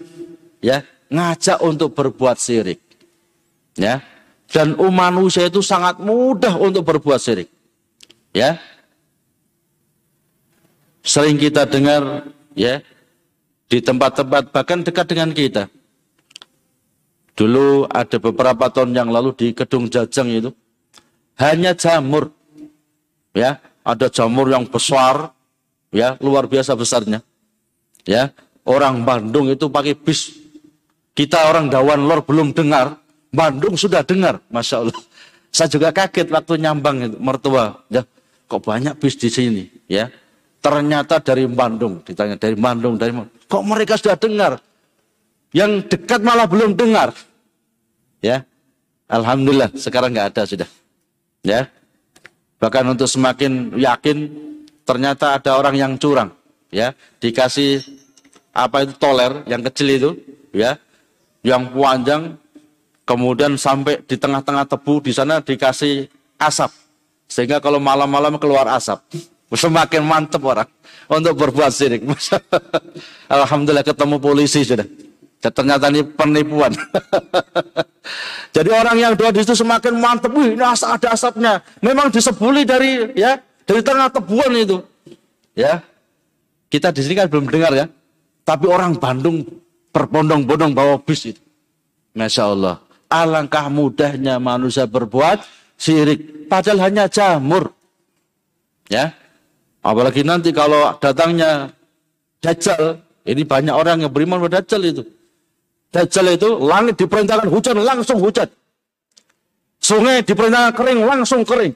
[0.61, 2.81] ya ngajak untuk berbuat syirik
[3.77, 4.01] ya
[4.51, 7.47] dan manusia itu sangat mudah untuk berbuat syirik
[8.33, 8.57] ya
[11.05, 12.81] sering kita dengar ya
[13.71, 15.71] di tempat-tempat bahkan dekat dengan kita.
[17.31, 20.51] Dulu ada beberapa tahun yang lalu di Kedung Jajang itu
[21.39, 22.35] hanya jamur.
[23.31, 25.31] Ya, ada jamur yang besar
[25.93, 27.23] ya, luar biasa besarnya.
[28.03, 28.33] Ya,
[28.65, 30.35] orang Bandung itu pakai bis.
[31.11, 32.95] Kita orang Dawan Lor belum dengar,
[33.31, 34.99] Bandung sudah dengar, masya Allah.
[35.55, 37.83] Saya juga kaget waktu nyambang itu, mertua.
[37.91, 38.07] Ya,
[38.47, 40.07] kok banyak bis di sini, ya.
[40.61, 43.27] Ternyata dari Bandung, ditanya dari Bandung, dari mana?
[43.49, 44.61] Kok mereka sudah dengar?
[45.51, 47.11] Yang dekat malah belum dengar.
[48.23, 48.45] Ya,
[49.11, 50.69] Alhamdulillah sekarang nggak ada sudah.
[51.43, 51.67] Ya,
[52.61, 54.29] bahkan untuk semakin yakin
[54.85, 56.29] ternyata ada orang yang curang.
[56.71, 57.83] Ya, dikasih
[58.55, 60.09] apa itu toler yang kecil itu,
[60.55, 60.79] ya,
[61.43, 62.39] yang panjang,
[63.03, 66.07] kemudian sampai di tengah-tengah tebu di sana dikasih
[66.39, 66.71] asap,
[67.27, 69.03] sehingga kalau malam-malam keluar asap.
[69.51, 70.69] Semakin mantap orang
[71.11, 72.07] untuk berbuat syirik.
[73.35, 74.87] Alhamdulillah ketemu polisi sudah.
[75.41, 76.69] Dan ternyata ini penipuan.
[78.55, 80.29] Jadi orang yang doa di situ semakin mantap.
[80.37, 81.53] Wih, ini asap, ada asapnya.
[81.81, 84.85] Memang disebuli dari ya dari tengah tebuan itu.
[85.57, 85.81] Ya,
[86.69, 87.85] kita di sini kan belum dengar ya.
[88.45, 89.41] Tapi orang Bandung
[89.89, 91.41] berbondong-bondong bawa bis itu.
[92.13, 92.75] Masya Allah.
[93.09, 95.41] Alangkah mudahnya manusia berbuat
[95.75, 96.47] syirik.
[96.47, 97.73] Padahal hanya jamur.
[98.91, 99.15] Ya,
[99.81, 101.73] Apalagi nanti kalau datangnya
[102.41, 105.03] Dajjal, ini banyak orang yang beriman pada Dajjal itu.
[105.91, 108.47] Dajjal itu langit diperintahkan hujan langsung hujan.
[109.83, 111.75] Sungai diperintahkan kering langsung kering.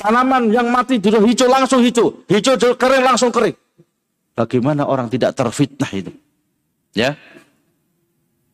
[0.00, 3.52] Tanaman yang mati di hijau langsung hijau, hijau kering langsung kering.
[4.32, 6.08] Bagaimana orang tidak terfitnah itu?
[6.96, 7.20] Ya.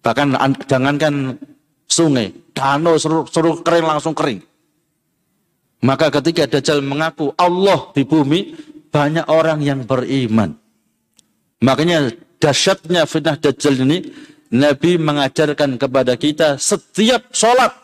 [0.02, 0.34] Bahkan
[0.66, 1.38] jangankan
[1.86, 4.42] sungai, danau suruh kering langsung kering.
[5.86, 8.58] Maka ketika Dajjal mengaku Allah di bumi,
[8.90, 10.56] banyak orang yang beriman.
[11.62, 12.10] Makanya
[12.42, 14.02] dahsyatnya fitnah Dajjal ini,
[14.52, 17.74] Nabi mengajarkan kepada kita setiap sholat,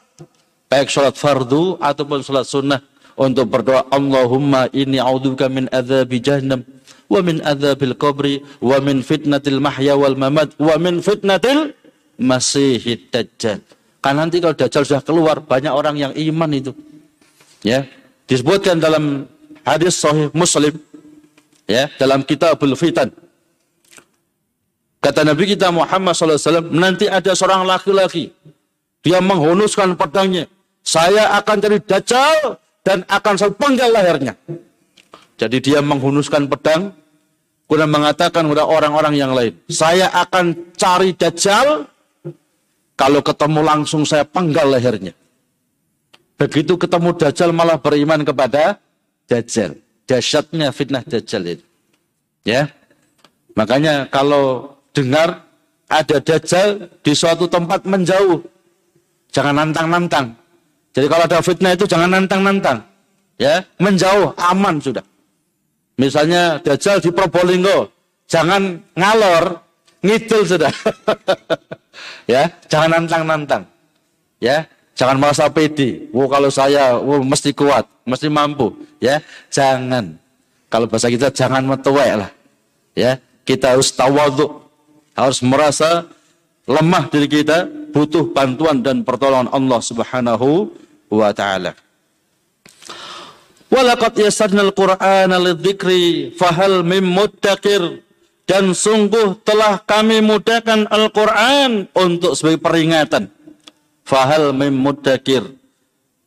[0.71, 2.81] baik sholat fardu ataupun sholat sunnah,
[3.19, 6.65] untuk berdoa Allahumma inni a'udzubika min adzabi jahannam
[7.13, 11.77] wa min adzabil qabri wa min fitnatil mahya wal mamat wa min fitnatil
[12.17, 13.61] masihid dajjal.
[14.03, 16.73] Kan nanti kalau dajjal sudah keluar banyak orang yang iman itu.
[17.63, 17.87] Ya,
[18.27, 19.31] disebutkan dalam
[19.63, 20.75] hadis sahih Muslim
[21.69, 23.13] ya, dalam kitabul fitan.
[25.03, 28.31] Kata Nabi kita Muhammad SAW, nanti ada seorang laki-laki.
[29.03, 30.47] Dia menghunuskan pedangnya.
[30.87, 34.39] Saya akan cari dajjal dan akan saya penggal lehernya.
[35.43, 36.95] Jadi dia menghunuskan pedang,
[37.67, 41.89] kemudian mengatakan kepada orang-orang yang lain, saya akan cari Dajjal,
[42.95, 45.11] kalau ketemu langsung saya penggal lehernya.
[46.39, 48.79] Begitu ketemu Dajjal malah beriman kepada
[49.27, 49.75] Dajjal.
[50.07, 51.65] Dahsyatnya fitnah Dajjal itu.
[52.47, 52.71] Ya.
[53.59, 55.45] Makanya kalau dengar
[55.93, 58.41] ada Dajjal di suatu tempat menjauh,
[59.29, 60.33] jangan nantang-nantang.
[60.93, 62.85] Jadi kalau ada fitnah itu jangan nantang-nantang.
[63.41, 65.05] Ya, menjauh, aman sudah.
[66.01, 67.93] Misalnya Dajjal di Probolinggo,
[68.29, 69.61] jangan ngalor,
[70.01, 70.73] ngidul sudah.
[72.33, 73.65] ya, jangan nantang-nantang.
[74.41, 74.65] Ya,
[74.97, 76.09] jangan merasa pede.
[76.13, 78.73] Wow, kalau saya wow, mesti kuat, mesti mampu.
[79.01, 79.21] Ya,
[79.53, 80.17] jangan.
[80.73, 82.31] Kalau bahasa kita jangan metuwek lah.
[82.97, 84.62] Ya, kita harus tawaduk,
[85.13, 86.09] harus merasa
[86.65, 90.73] lemah diri kita, butuh bantuan dan pertolongan Allah Subhanahu
[91.13, 91.77] wa taala.
[93.73, 98.05] Walaqad yasadnal Qur'ana lidzikri fahal mim muddakir
[98.45, 103.33] dan sungguh telah kami mudahkan Al-Qur'an untuk sebagai peringatan.
[104.05, 105.57] Fahal mim muddakir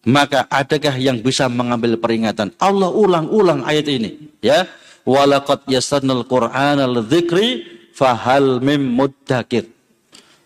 [0.05, 2.53] maka adakah yang bisa mengambil peringatan?
[2.61, 4.69] Allah ulang-ulang ayat ini, ya.
[5.05, 9.71] Walaqad yasadnal Qur'ana lidzikri fahal mim muddakir.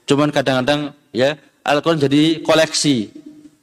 [0.06, 1.34] Cuman kadang-kadang ya
[1.66, 3.10] Al-Quran jadi koleksi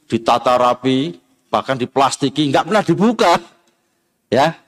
[0.07, 1.15] ditata rapi,
[1.47, 3.31] bahkan diplastiki, nggak pernah dibuka.
[4.27, 4.59] Ya.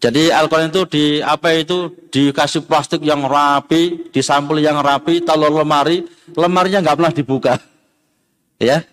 [0.00, 6.04] Jadi Al-Quran itu di apa itu dikasih plastik yang rapi, disampul yang rapi, taruh lemari,
[6.36, 7.52] lemarinya nggak pernah dibuka.
[8.60, 8.84] Ya.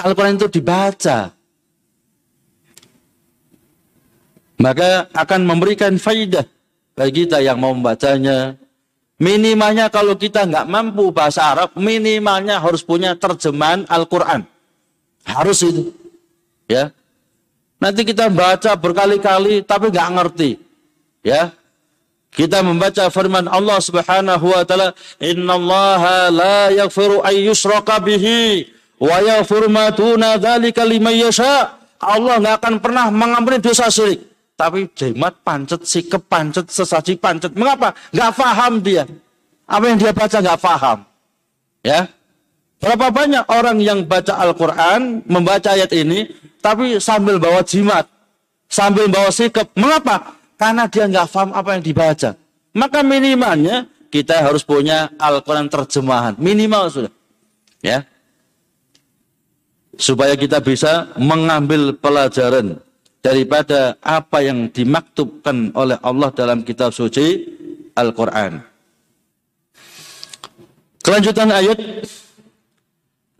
[0.00, 1.36] Al-Quran itu dibaca.
[4.60, 6.44] Maka akan memberikan faidah
[6.92, 8.59] bagi kita yang mau membacanya.
[9.20, 14.48] Minimalnya kalau kita nggak mampu bahasa Arab, minimalnya harus punya terjemahan Al-Quran.
[15.28, 15.92] Harus itu.
[16.64, 16.88] Ya.
[17.76, 20.50] Nanti kita baca berkali-kali tapi nggak ngerti.
[21.20, 21.52] Ya.
[22.32, 29.92] Kita membaca firman Allah Subhanahu wa taala, "Innallaha la yaghfiru yushraka bihi wa yaghfiru ma
[31.12, 34.29] yasha." Allah nggak akan pernah mengampuni dosa syirik.
[34.60, 37.56] Tapi jimat pancet, sikep pancet, sesaji pancet.
[37.56, 37.96] Mengapa?
[38.12, 39.08] Nggak paham dia.
[39.64, 40.98] Apa yang dia baca nggak paham.
[41.80, 42.12] Ya.
[42.76, 46.28] Berapa banyak orang yang baca Al-Quran, membaca ayat ini,
[46.60, 48.04] tapi sambil bawa jimat,
[48.68, 49.64] sambil bawa sikap.
[49.72, 50.36] Mengapa?
[50.60, 52.36] Karena dia nggak paham apa yang dibaca.
[52.76, 56.36] Maka minimalnya kita harus punya Al-Quran terjemahan.
[56.36, 57.12] Minimal sudah.
[57.80, 58.04] Ya.
[59.96, 62.76] Supaya kita bisa mengambil pelajaran
[63.20, 67.44] daripada apa yang dimaktubkan oleh Allah dalam kitab suci
[67.92, 68.64] Al-Quran.
[71.00, 71.78] Kelanjutan ayat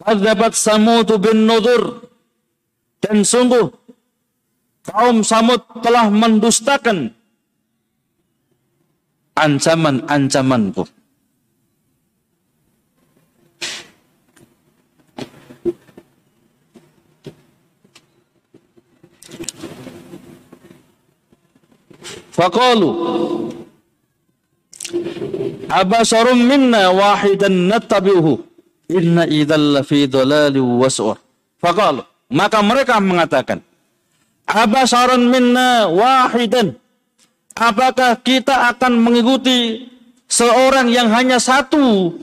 [0.00, 2.08] Kadzabat Samud bin Nudur.
[3.00, 3.68] Dan sungguh
[4.84, 7.16] kaum Samud telah mendustakan
[9.36, 10.84] ancaman-ancamanku.
[22.40, 22.88] Faqalu
[25.68, 28.50] Abasarum minna wahidan nattabi'uhu
[28.90, 31.14] Inna idzal fi dhalali was'ur.
[31.62, 32.02] Faqal,
[32.34, 33.62] maka mereka mengatakan,
[34.50, 36.74] Abasaran minna wahidan.
[37.54, 39.86] Apakah kita akan mengikuti
[40.26, 42.18] seorang yang hanya satu?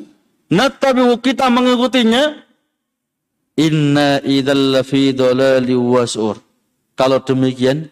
[0.51, 2.35] Nattabi'u kita mengikutinya?
[3.55, 6.35] Inna idzal fi dhalali was'ur.
[6.99, 7.87] Kalau demikian,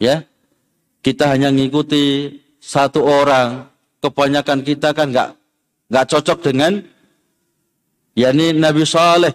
[0.00, 0.24] ya,
[1.08, 3.64] kita hanya ngikuti satu orang,
[4.04, 5.32] kebanyakan kita kan nggak
[5.88, 6.84] nggak cocok dengan
[8.12, 9.32] yakni Nabi Saleh.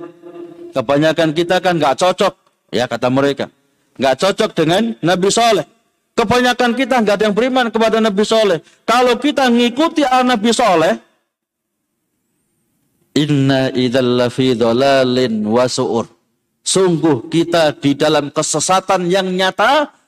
[0.70, 2.34] Kebanyakan kita kan nggak cocok,
[2.70, 3.50] ya kata mereka,
[3.98, 5.66] nggak cocok dengan Nabi Saleh.
[6.14, 8.62] Kebanyakan kita nggak ada yang beriman kepada Nabi Saleh.
[8.86, 10.94] Kalau kita ngikuti al Nabi Saleh,
[13.18, 16.06] Inna idalla fi dhalalin wa su'ur.
[16.62, 20.03] Sungguh kita di dalam kesesatan yang nyata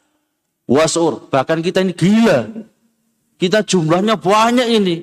[0.70, 1.30] wasur.
[1.30, 2.50] Bahkan kita ini gila.
[3.38, 4.96] Kita jumlahnya banyak ini.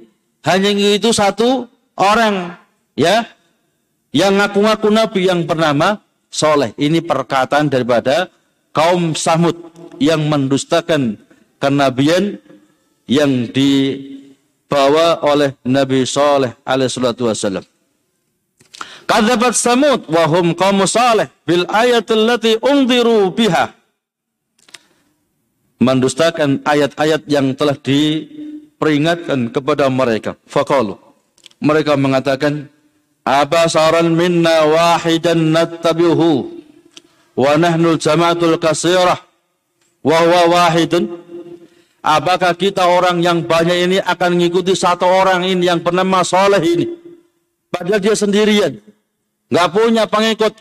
[0.43, 2.59] Hanya itu satu orang
[2.99, 3.25] ya
[4.11, 6.73] yang ngaku-ngaku nabi yang bernama Soleh.
[6.81, 8.33] Ini perkataan daripada
[8.73, 9.55] kaum Samud
[10.01, 11.21] yang mendustakan
[11.61, 12.41] kenabian
[13.05, 17.65] yang dibawa oleh Nabi Soleh alaihissalatu wassalam.
[19.05, 23.82] Kadzabat Samud wa hum qaum salih bil ayatil lati undiru biha.
[25.83, 30.39] Mendustakan ayat-ayat yang telah diperingatkan kepada mereka.
[30.47, 30.95] Faqalu.
[31.59, 32.71] Mereka mengatakan,
[33.27, 36.31] "Abasaran minna wahidan nattabi'uhu
[37.35, 39.19] wa nahnu jama'atul kasirah
[40.07, 41.19] wa huwa wahidun."
[42.03, 46.87] Apakah kita orang yang banyak ini akan mengikuti satu orang ini yang bernama Saleh ini?
[47.71, 48.83] Padahal dia sendirian
[49.53, 50.53] nggak punya pengikut,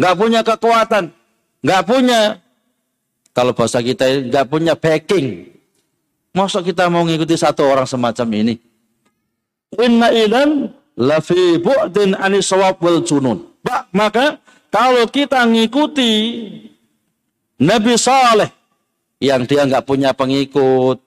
[0.00, 1.12] nggak punya kekuatan,
[1.60, 2.40] nggak punya
[3.38, 5.46] kalau bahasa kita nggak punya backing.
[6.34, 8.58] Masa kita mau ngikuti satu orang semacam ini?
[9.78, 13.46] Inna ilan lafi bu'din anisawab wal junun.
[13.94, 14.42] Maka
[14.74, 16.10] kalau kita ngikuti
[17.62, 18.50] Nabi Saleh
[19.22, 20.98] yang dia nggak punya pengikut,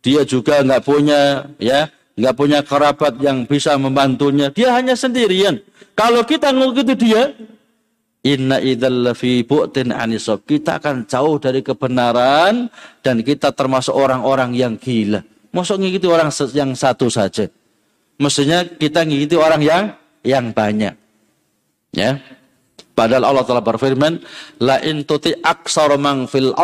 [0.00, 5.60] dia juga nggak punya ya nggak punya kerabat yang bisa membantunya, dia hanya sendirian.
[5.92, 7.36] Kalau kita mengikuti dia,
[8.24, 10.42] inna idzal fi bu'tin anisab.
[10.48, 12.72] Kita akan jauh dari kebenaran
[13.04, 15.20] dan kita termasuk orang-orang yang gila.
[15.54, 17.46] Masuk ngikuti orang yang satu saja.
[18.18, 19.84] Mestinya kita ngikuti orang yang
[20.26, 20.96] yang banyak.
[21.94, 22.18] Ya.
[22.94, 24.22] Padahal Allah telah berfirman,
[24.62, 26.54] la in tuti aksar mang fil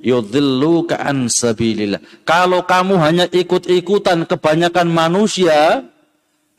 [0.00, 2.00] yudhilluka an sabilillah.
[2.24, 5.84] Kalau kamu hanya ikut-ikutan kebanyakan manusia,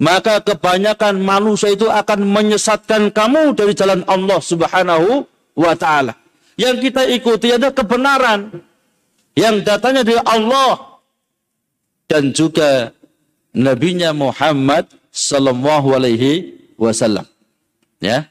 [0.01, 6.17] maka kebanyakan manusia itu akan menyesatkan kamu dari jalan Allah Subhanahu wa taala.
[6.57, 8.49] Yang kita ikuti ada kebenaran
[9.37, 10.97] yang datanya dari Allah
[12.09, 12.89] dan juga
[13.53, 17.23] nabinya Muhammad sallallahu alaihi wasallam.
[18.01, 18.25] Ya.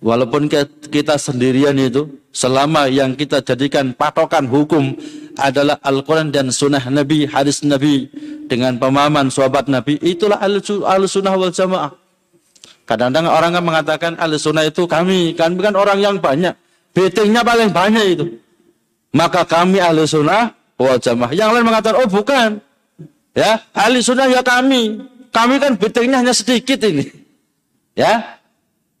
[0.00, 0.48] Walaupun
[0.88, 4.96] kita sendirian itu, selama yang kita jadikan patokan hukum
[5.40, 8.12] adalah Al-Quran dan sunnah Nabi, hadis Nabi,
[8.46, 11.96] dengan pemahaman sahabat Nabi, itulah al-sunnah wal jamaah.
[12.84, 16.52] Kadang-kadang orang kan mengatakan al-sunnah itu kami, kan orang yang banyak.
[16.92, 18.26] Betingnya paling banyak itu.
[19.16, 21.32] Maka kami al-sunnah wal jamaah.
[21.32, 22.60] Yang lain mengatakan, oh bukan.
[23.32, 25.00] Ya, al-sunnah ya kami.
[25.30, 27.06] Kami kan betingnya hanya sedikit ini.
[27.94, 28.40] Ya,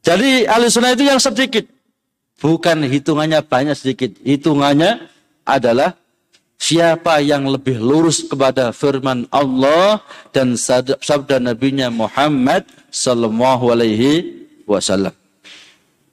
[0.00, 1.68] jadi ahli sunnah itu yang sedikit.
[2.40, 4.16] Bukan hitungannya banyak sedikit.
[4.24, 5.08] Hitungannya
[5.44, 5.92] adalah
[6.60, 10.60] siapa yang lebih lurus kepada firman Allah dan
[11.00, 15.16] sabda nabinya Muhammad sallallahu alaihi wasallam.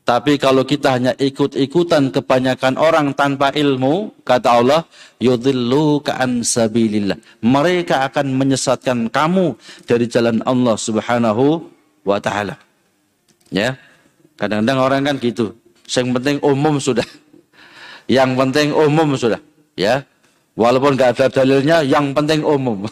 [0.08, 4.82] Tapi kalau kita hanya ikut-ikutan kebanyakan orang tanpa ilmu, kata Allah,
[5.20, 7.20] yudhillu ka'an sabilillah.
[7.44, 11.68] Mereka akan menyesatkan kamu dari jalan Allah subhanahu
[12.08, 12.56] wa ta'ala.
[13.52, 13.76] Ya.
[14.40, 15.52] Kadang-kadang orang kan gitu.
[15.92, 17.08] Yang penting umum sudah.
[18.08, 19.44] Yang penting umum sudah.
[19.76, 20.08] Ya.
[20.58, 22.90] Walaupun nggak ada dalilnya, yang penting umum.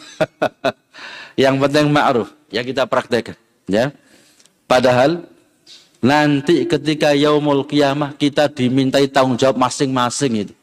[1.42, 2.30] yang penting ma'ruf.
[2.54, 3.34] Ya kita praktekkan.
[3.66, 3.90] Ya.
[4.70, 5.26] Padahal
[5.98, 10.54] nanti ketika yaumul kiamah kita dimintai tanggung jawab masing-masing itu.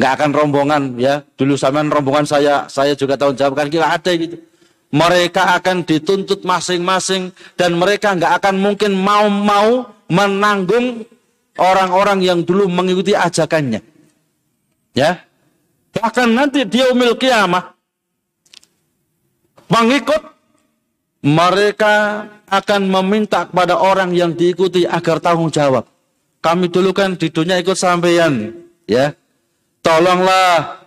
[0.00, 1.20] Nggak akan rombongan ya.
[1.36, 4.40] Dulu sama rombongan saya, saya juga tanggung jawab kan kira ada gitu
[4.88, 7.28] mereka akan dituntut masing-masing
[7.60, 11.04] dan mereka nggak akan mungkin mau-mau menanggung
[11.60, 13.84] orang-orang yang dulu mengikuti ajakannya.
[14.96, 15.27] Ya.
[15.96, 17.74] Bahkan nanti dia umil kiamah
[19.68, 20.22] pengikut
[21.24, 25.84] mereka akan meminta kepada orang yang diikuti agar tanggung jawab.
[26.38, 28.54] Kami dulu kan di dunia ikut sampeyan,
[28.86, 29.12] ya.
[29.82, 30.78] Tolonglah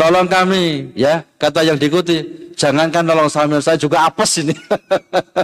[0.00, 2.24] Tolong kami, ya, kata yang diikuti.
[2.56, 4.56] Jangankan tolong sambil saya juga apes ini.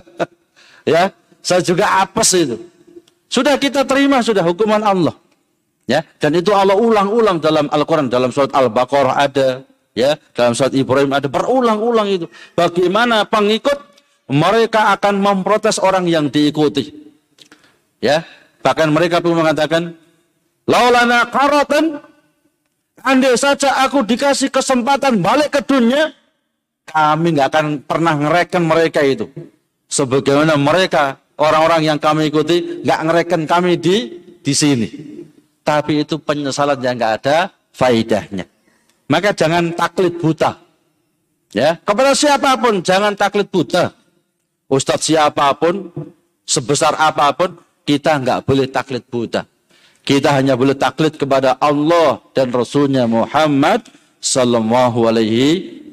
[0.96, 1.12] ya,
[1.44, 2.56] saya juga apes itu.
[3.28, 5.12] Sudah kita terima sudah hukuman Allah.
[5.86, 9.62] Ya, dan itu Allah ulang-ulang dalam Al-Qur'an, dalam surat Al-Baqarah ada,
[9.94, 12.26] ya, dalam surat Ibrahim ada berulang-ulang itu.
[12.58, 13.78] Bagaimana pengikut
[14.26, 16.90] mereka akan memprotes orang yang diikuti.
[18.02, 18.26] Ya,
[18.66, 19.94] bahkan mereka pun mengatakan,
[20.66, 22.02] "Laulana qaratan
[23.06, 26.10] andai saja aku dikasih kesempatan balik ke dunia,
[26.86, 29.30] kami nggak akan pernah ngereken mereka itu.
[29.86, 33.96] Sebagaimana mereka orang-orang yang kami ikuti nggak ngereken kami di
[34.42, 34.88] di sini.
[35.66, 38.46] Tapi itu penyesalan yang nggak ada faidahnya.
[39.10, 40.62] Maka jangan taklid buta.
[41.50, 43.90] Ya, kepada siapa pun jangan taklid buta.
[44.70, 45.90] Ustadz siapa pun,
[46.46, 49.46] sebesar apa pun, kita nggak boleh taklid buta.
[50.06, 53.82] Kita hanya boleh taklid kepada Allah dan Rasulnya Muhammad
[54.22, 55.46] Sallallahu Alaihi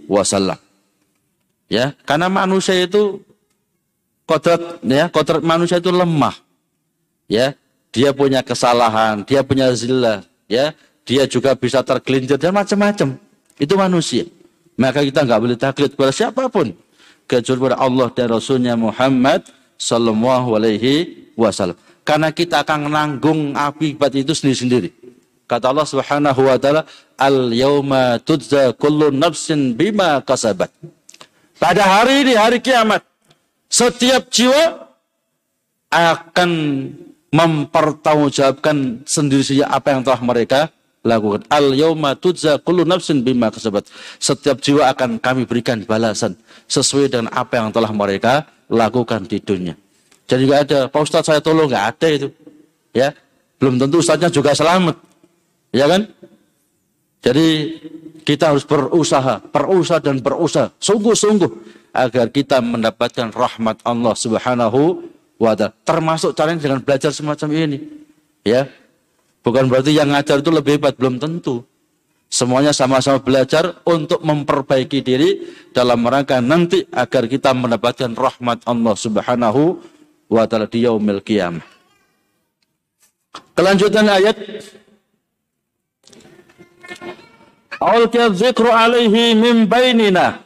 [0.06, 0.58] Wasallam.
[1.66, 3.22] Ya, karena manusia itu
[4.30, 6.38] kodrat, ya, kodrat manusia itu lemah.
[7.26, 7.58] Ya,
[7.94, 10.74] dia punya kesalahan, dia punya zillah, ya,
[11.06, 13.16] dia juga bisa tergelincir dan macam-macam.
[13.62, 14.26] Itu manusia.
[14.74, 16.74] Maka kita nggak boleh taklid kepada siapa pun
[17.30, 19.46] kecuali kepada Allah dan Rasulnya Muhammad
[19.78, 21.78] Sallallahu Alaihi Wasallam.
[22.02, 24.90] Karena kita akan menanggung akibat itu sendiri-sendiri.
[25.46, 26.84] Kata Allah Subhanahu Wa Taala,
[27.16, 30.74] Al yauma tudza kullu nafsin bima kasabat.
[31.62, 33.06] Pada hari ini, hari kiamat,
[33.70, 34.90] setiap jiwa
[35.94, 36.50] akan
[37.34, 40.70] mempertanggungjawabkan sendiri saja apa yang telah mereka
[41.02, 41.42] lakukan.
[41.50, 43.90] Al yauma tudza kullu nafsin bima kasabat.
[44.22, 46.38] Setiap jiwa akan kami berikan balasan
[46.70, 49.74] sesuai dengan apa yang telah mereka lakukan di dunia.
[50.30, 52.30] Jadi nggak ada, Pak Ustadz saya tolong nggak ada itu.
[52.94, 53.12] Ya,
[53.60, 54.96] belum tentu Ustadznya juga selamat.
[55.74, 56.08] Ya kan?
[57.26, 57.48] Jadi
[58.24, 61.52] kita harus berusaha, berusaha dan berusaha, sungguh-sungguh
[61.92, 65.74] agar kita mendapatkan rahmat Allah Subhanahu wa taala.
[65.86, 67.80] Termasuk caranya dengan belajar semacam ini.
[68.44, 68.68] Ya,
[69.44, 71.68] Bukan berarti yang ngajar itu lebih hebat, belum tentu.
[72.32, 75.30] Semuanya sama-sama belajar untuk memperbaiki diri
[75.76, 79.84] dalam rangka nanti agar kita mendapatkan rahmat Allah Subhanahu
[80.32, 81.62] wa taala di yaumil qiyamah.
[83.54, 84.34] Kelanjutan ayat
[88.34, 90.42] dzikru alaihi min bainina.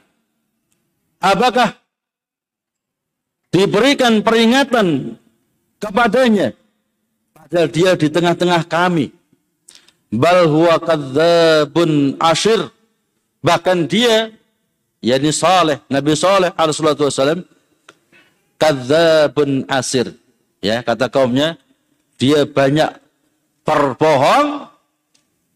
[1.24, 1.78] Apakah
[3.52, 5.18] diberikan peringatan
[5.78, 6.54] kepadanya
[7.48, 9.08] Padahal dia di tengah-tengah kami.
[10.12, 12.60] Bal huwa kadzabun ashir.
[13.40, 14.36] Bahkan dia,
[15.00, 17.48] yakni Saleh, Nabi Saleh alaihi wasallam,
[18.60, 20.12] kadzabun asir.
[20.60, 21.56] Ya, kata kaumnya,
[22.20, 23.00] dia banyak
[23.64, 24.68] berbohong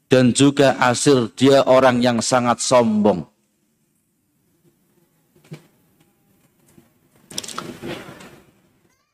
[0.08, 3.28] dan juga asir dia orang yang sangat sombong.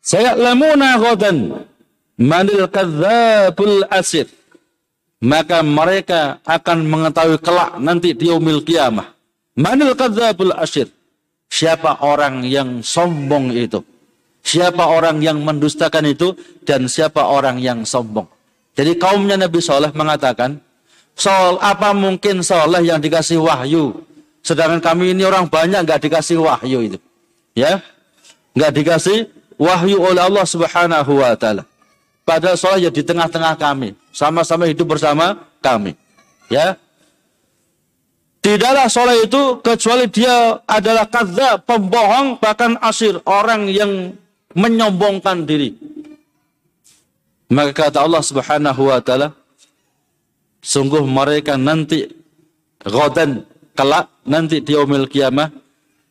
[0.08, 1.68] Saya lamuna ghadan
[2.16, 4.32] manil kadzabul asir.
[5.20, 9.12] Maka mereka akan mengetahui kelak nanti di umil kiamah.
[9.60, 10.88] Manil kadzabul asir.
[11.52, 13.84] Siapa orang yang sombong itu?
[14.48, 16.40] Siapa orang yang mendustakan itu?
[16.64, 18.32] Dan siapa orang yang sombong?
[18.80, 20.64] Jadi kaumnya Nabi Soleh mengatakan
[21.18, 24.06] Sol, apa mungkin Soleh yang dikasih wahyu?
[24.40, 26.98] Sedangkan kami ini orang banyak nggak dikasih wahyu itu.
[27.58, 27.84] Ya
[28.56, 31.66] nggak dikasih wahyu oleh Allah Subhanahu wa taala
[32.28, 33.96] Padahal soleh ya di tengah-tengah kami.
[34.12, 35.96] Sama-sama hidup bersama kami.
[36.52, 36.76] Ya.
[38.44, 43.16] Tidaklah soleh itu kecuali dia adalah kata pembohong, bahkan asir.
[43.24, 44.12] Orang yang
[44.52, 45.72] menyombongkan diri.
[47.48, 49.32] Maka kata Allah subhanahu wa ta'ala,
[50.60, 52.12] sungguh mereka nanti
[52.84, 55.48] godan kelak nanti di umil kiamah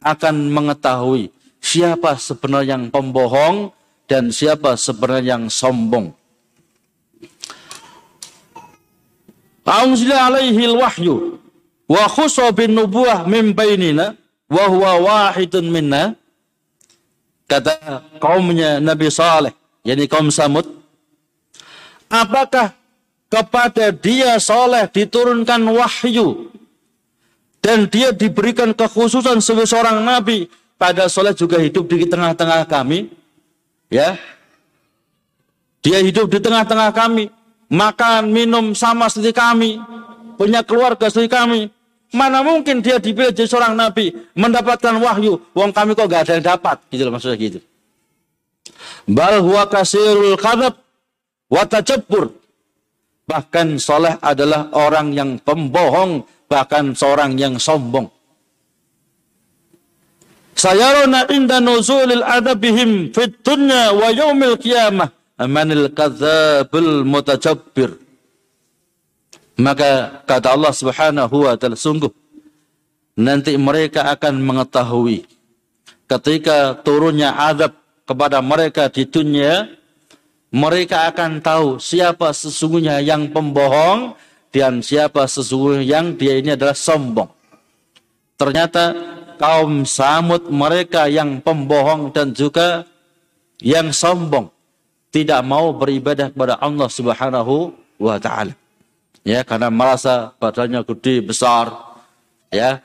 [0.00, 1.28] akan mengetahui
[1.60, 3.70] siapa sebenarnya yang pembohong
[4.06, 6.14] dan siapa sebenarnya yang sombong.
[9.66, 11.42] A'unzila alaihi wahyu
[11.90, 14.14] wa khusa bin nubuah min bainina
[14.46, 16.14] wa huwa wahidun minna
[17.50, 20.66] kata kaumnya Nabi Saleh yakni kaum Samud
[22.10, 22.74] apakah
[23.26, 26.50] kepada dia Saleh diturunkan wahyu
[27.58, 30.46] dan dia diberikan kekhususan sebagai seorang nabi
[30.76, 33.12] pada Saleh juga hidup di tengah-tengah kami
[33.90, 34.18] Ya.
[35.82, 37.30] Dia hidup di tengah-tengah kami,
[37.70, 39.70] makan, minum sama seperti kami,
[40.34, 41.60] punya keluarga seperti kami.
[42.10, 46.46] Mana mungkin dia dipilih jadi seorang nabi, mendapatkan wahyu, wong kami kok gak ada yang
[46.54, 47.58] dapat, gitu loh maksudnya gitu.
[49.06, 50.74] Bal huwa kasirul kadab
[51.46, 51.62] wa
[53.26, 58.06] Bahkan soleh adalah orang yang pembohong, bahkan seorang yang sombong.
[60.56, 68.00] Sayaruna inda nuzulil adabihim fit dunya wa yaumil qiyamah amanil kadzabul mutajabbir.
[69.60, 72.08] Maka kata Allah Subhanahu wa taala sungguh
[73.20, 75.28] nanti mereka akan mengetahui
[76.08, 77.76] ketika turunnya adab
[78.08, 79.68] kepada mereka di dunia
[80.52, 84.16] mereka akan tahu siapa sesungguhnya yang pembohong
[84.52, 87.28] dan siapa sesungguhnya yang dia ini adalah sombong.
[88.40, 88.92] Ternyata
[89.36, 92.84] kaum Samud mereka yang pembohong dan juga
[93.60, 94.52] yang sombong
[95.14, 98.52] tidak mau beribadah kepada Allah Subhanahu wa taala.
[99.26, 101.72] Ya, karena merasa badannya gede, besar,
[102.52, 102.78] ya,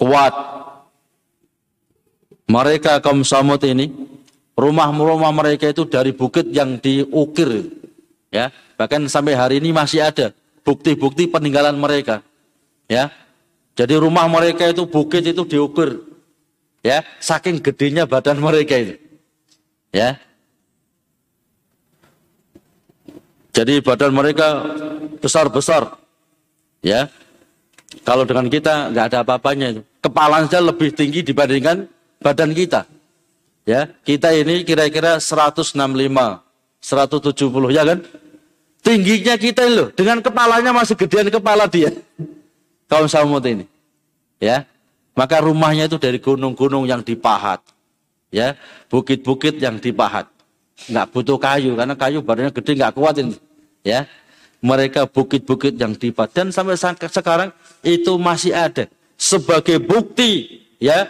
[0.00, 0.32] kuat.
[2.48, 3.92] Mereka kaum Samud ini
[4.56, 7.68] rumah-rumah mereka itu dari bukit yang diukir.
[8.32, 8.48] Ya,
[8.80, 10.32] bahkan sampai hari ini masih ada
[10.64, 12.24] bukti-bukti peninggalan mereka.
[12.88, 13.12] Ya.
[13.78, 16.02] Jadi rumah mereka itu bukit itu diukir.
[16.82, 18.98] Ya, saking gedenya badan mereka itu.
[19.94, 20.18] Ya.
[23.54, 24.66] Jadi badan mereka
[25.22, 25.94] besar-besar.
[26.82, 27.06] Ya.
[28.02, 29.82] Kalau dengan kita nggak ada apa-apanya itu.
[30.02, 31.86] Kepalanya lebih tinggi dibandingkan
[32.18, 32.82] badan kita.
[33.62, 38.00] Ya, kita ini kira-kira 165, 170 ya kan?
[38.80, 41.92] Tingginya kita loh, dengan kepalanya masih gedean kepala dia.
[42.88, 43.68] Kaum Samud ini.
[44.40, 44.64] Ya.
[45.12, 47.60] Maka rumahnya itu dari gunung-gunung yang dipahat.
[48.28, 48.54] Ya,
[48.92, 50.28] bukit-bukit yang dipahat.
[50.86, 53.34] Nggak butuh kayu karena kayu badannya gede nggak kuat ini
[53.86, 54.06] ya
[54.58, 57.54] mereka bukit-bukit yang di dan sampai sekarang
[57.86, 61.06] itu masih ada sebagai bukti ya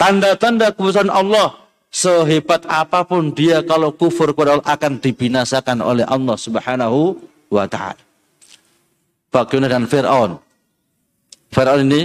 [0.00, 1.60] tanda-tanda kebesaran Allah
[1.92, 7.16] sehebat apa pun dia kalau kufur kepada Allah akan dibinasakan oleh Allah Subhanahu
[7.48, 8.00] wa taala.
[9.32, 10.32] Bagaimana dengan Firaun?
[11.50, 12.00] Firaun ini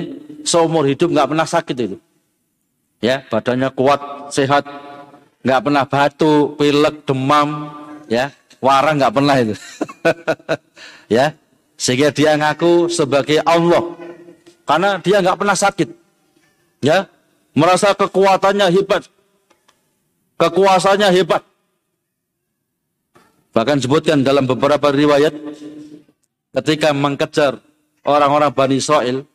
[0.46, 1.98] seumur hidup nggak pernah sakit itu.
[3.02, 4.62] Ya, badannya kuat, sehat,
[5.42, 7.74] nggak pernah batuk, pilek, demam,
[8.06, 8.30] ya
[8.62, 9.56] warang nggak pernah itu.
[11.18, 11.34] ya,
[11.76, 13.84] sehingga dia ngaku sebagai Allah.
[14.64, 15.90] Karena dia nggak pernah sakit.
[16.86, 17.10] Ya,
[17.58, 19.10] merasa kekuatannya hebat.
[20.38, 21.44] Kekuasaannya hebat.
[23.52, 25.36] Bahkan sebutkan dalam beberapa riwayat
[26.56, 27.60] ketika mengejar
[28.08, 29.28] orang-orang Bani Israel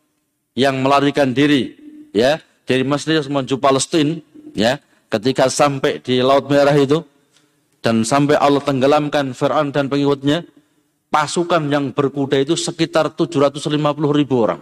[0.57, 1.77] yang melarikan diri
[2.17, 4.17] ya dari Mesir menuju Palestina
[4.57, 7.05] ya ketika sampai di Laut Merah itu
[7.81, 10.43] dan sampai Allah tenggelamkan Fir'aun dan pengikutnya,
[11.07, 13.79] pasukan yang berkuda itu sekitar 750
[14.11, 14.59] ribu orang.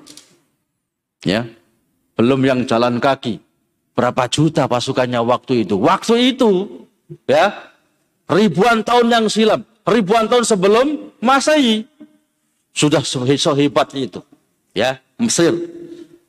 [1.26, 1.50] Ya,
[2.14, 3.42] belum yang jalan kaki.
[3.96, 5.80] Berapa juta pasukannya waktu itu?
[5.80, 6.86] Waktu itu,
[7.26, 7.50] ya,
[8.30, 11.88] ribuan tahun yang silam, ribuan tahun sebelum Masehi
[12.76, 14.22] sudah sehebat itu.
[14.76, 15.75] Ya, Mesir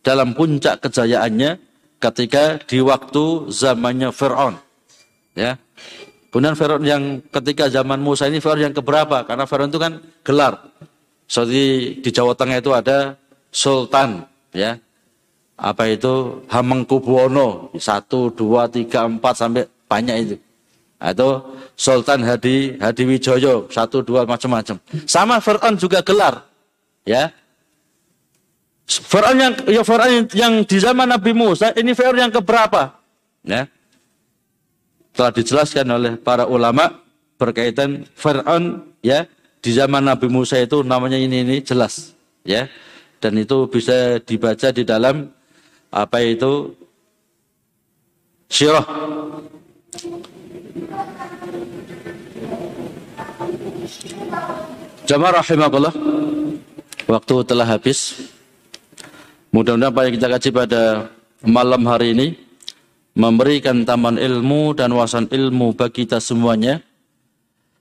[0.07, 1.59] dalam puncak kejayaannya
[1.99, 4.55] ketika di waktu zamannya Fir'aun.
[5.35, 5.59] Ya,
[6.37, 7.03] Kemudian Firaun yang
[7.33, 9.25] ketika zaman Musa ini Firaun yang keberapa?
[9.25, 10.69] Karena Firaun itu kan gelar.
[11.25, 13.17] So di, di Jawa Tengah itu ada
[13.49, 14.21] Sultan,
[14.53, 14.77] ya.
[15.57, 20.37] Apa itu Hamengkubuwono satu, dua, tiga, empat sampai banyak itu.
[21.01, 24.77] Atau Sultan Hadi Hadi Wijoyo satu, dua macam-macam.
[25.09, 26.45] Sama Firaun juga gelar,
[27.09, 27.33] ya.
[28.87, 32.95] Firaun yang ya Firaun yang di zaman Nabi Musa ini Firaun yang keberapa?
[33.43, 33.67] Ya.
[35.11, 37.03] Telah dijelaskan oleh para ulama
[37.41, 39.25] berkaitan Fir'aun ya
[39.65, 42.13] di zaman Nabi Musa itu namanya ini ini jelas
[42.45, 42.69] ya.
[43.17, 45.33] Dan itu bisa dibaca di dalam
[45.89, 46.77] apa itu?
[48.47, 48.87] Syirah.
[55.07, 55.95] Jamaah rahimahullah
[57.07, 58.19] Waktu telah habis
[59.57, 60.83] Mudah-mudahan apa yang kita kaji pada
[61.41, 62.37] malam hari ini
[63.17, 66.85] memberikan taman ilmu dan wawasan ilmu bagi kita semuanya.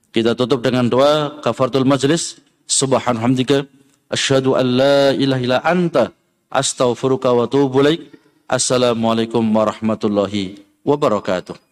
[0.08, 2.40] Kita tutup dengan doa kafaratul majlis.
[2.64, 3.68] Subhanallah.
[4.08, 6.16] Asyhadu an la ilaha illa anta
[6.48, 8.08] astaghfiruka wa atubu ilaik.
[8.48, 11.65] Assalamualaikum warahmatullahi wabarakatuh.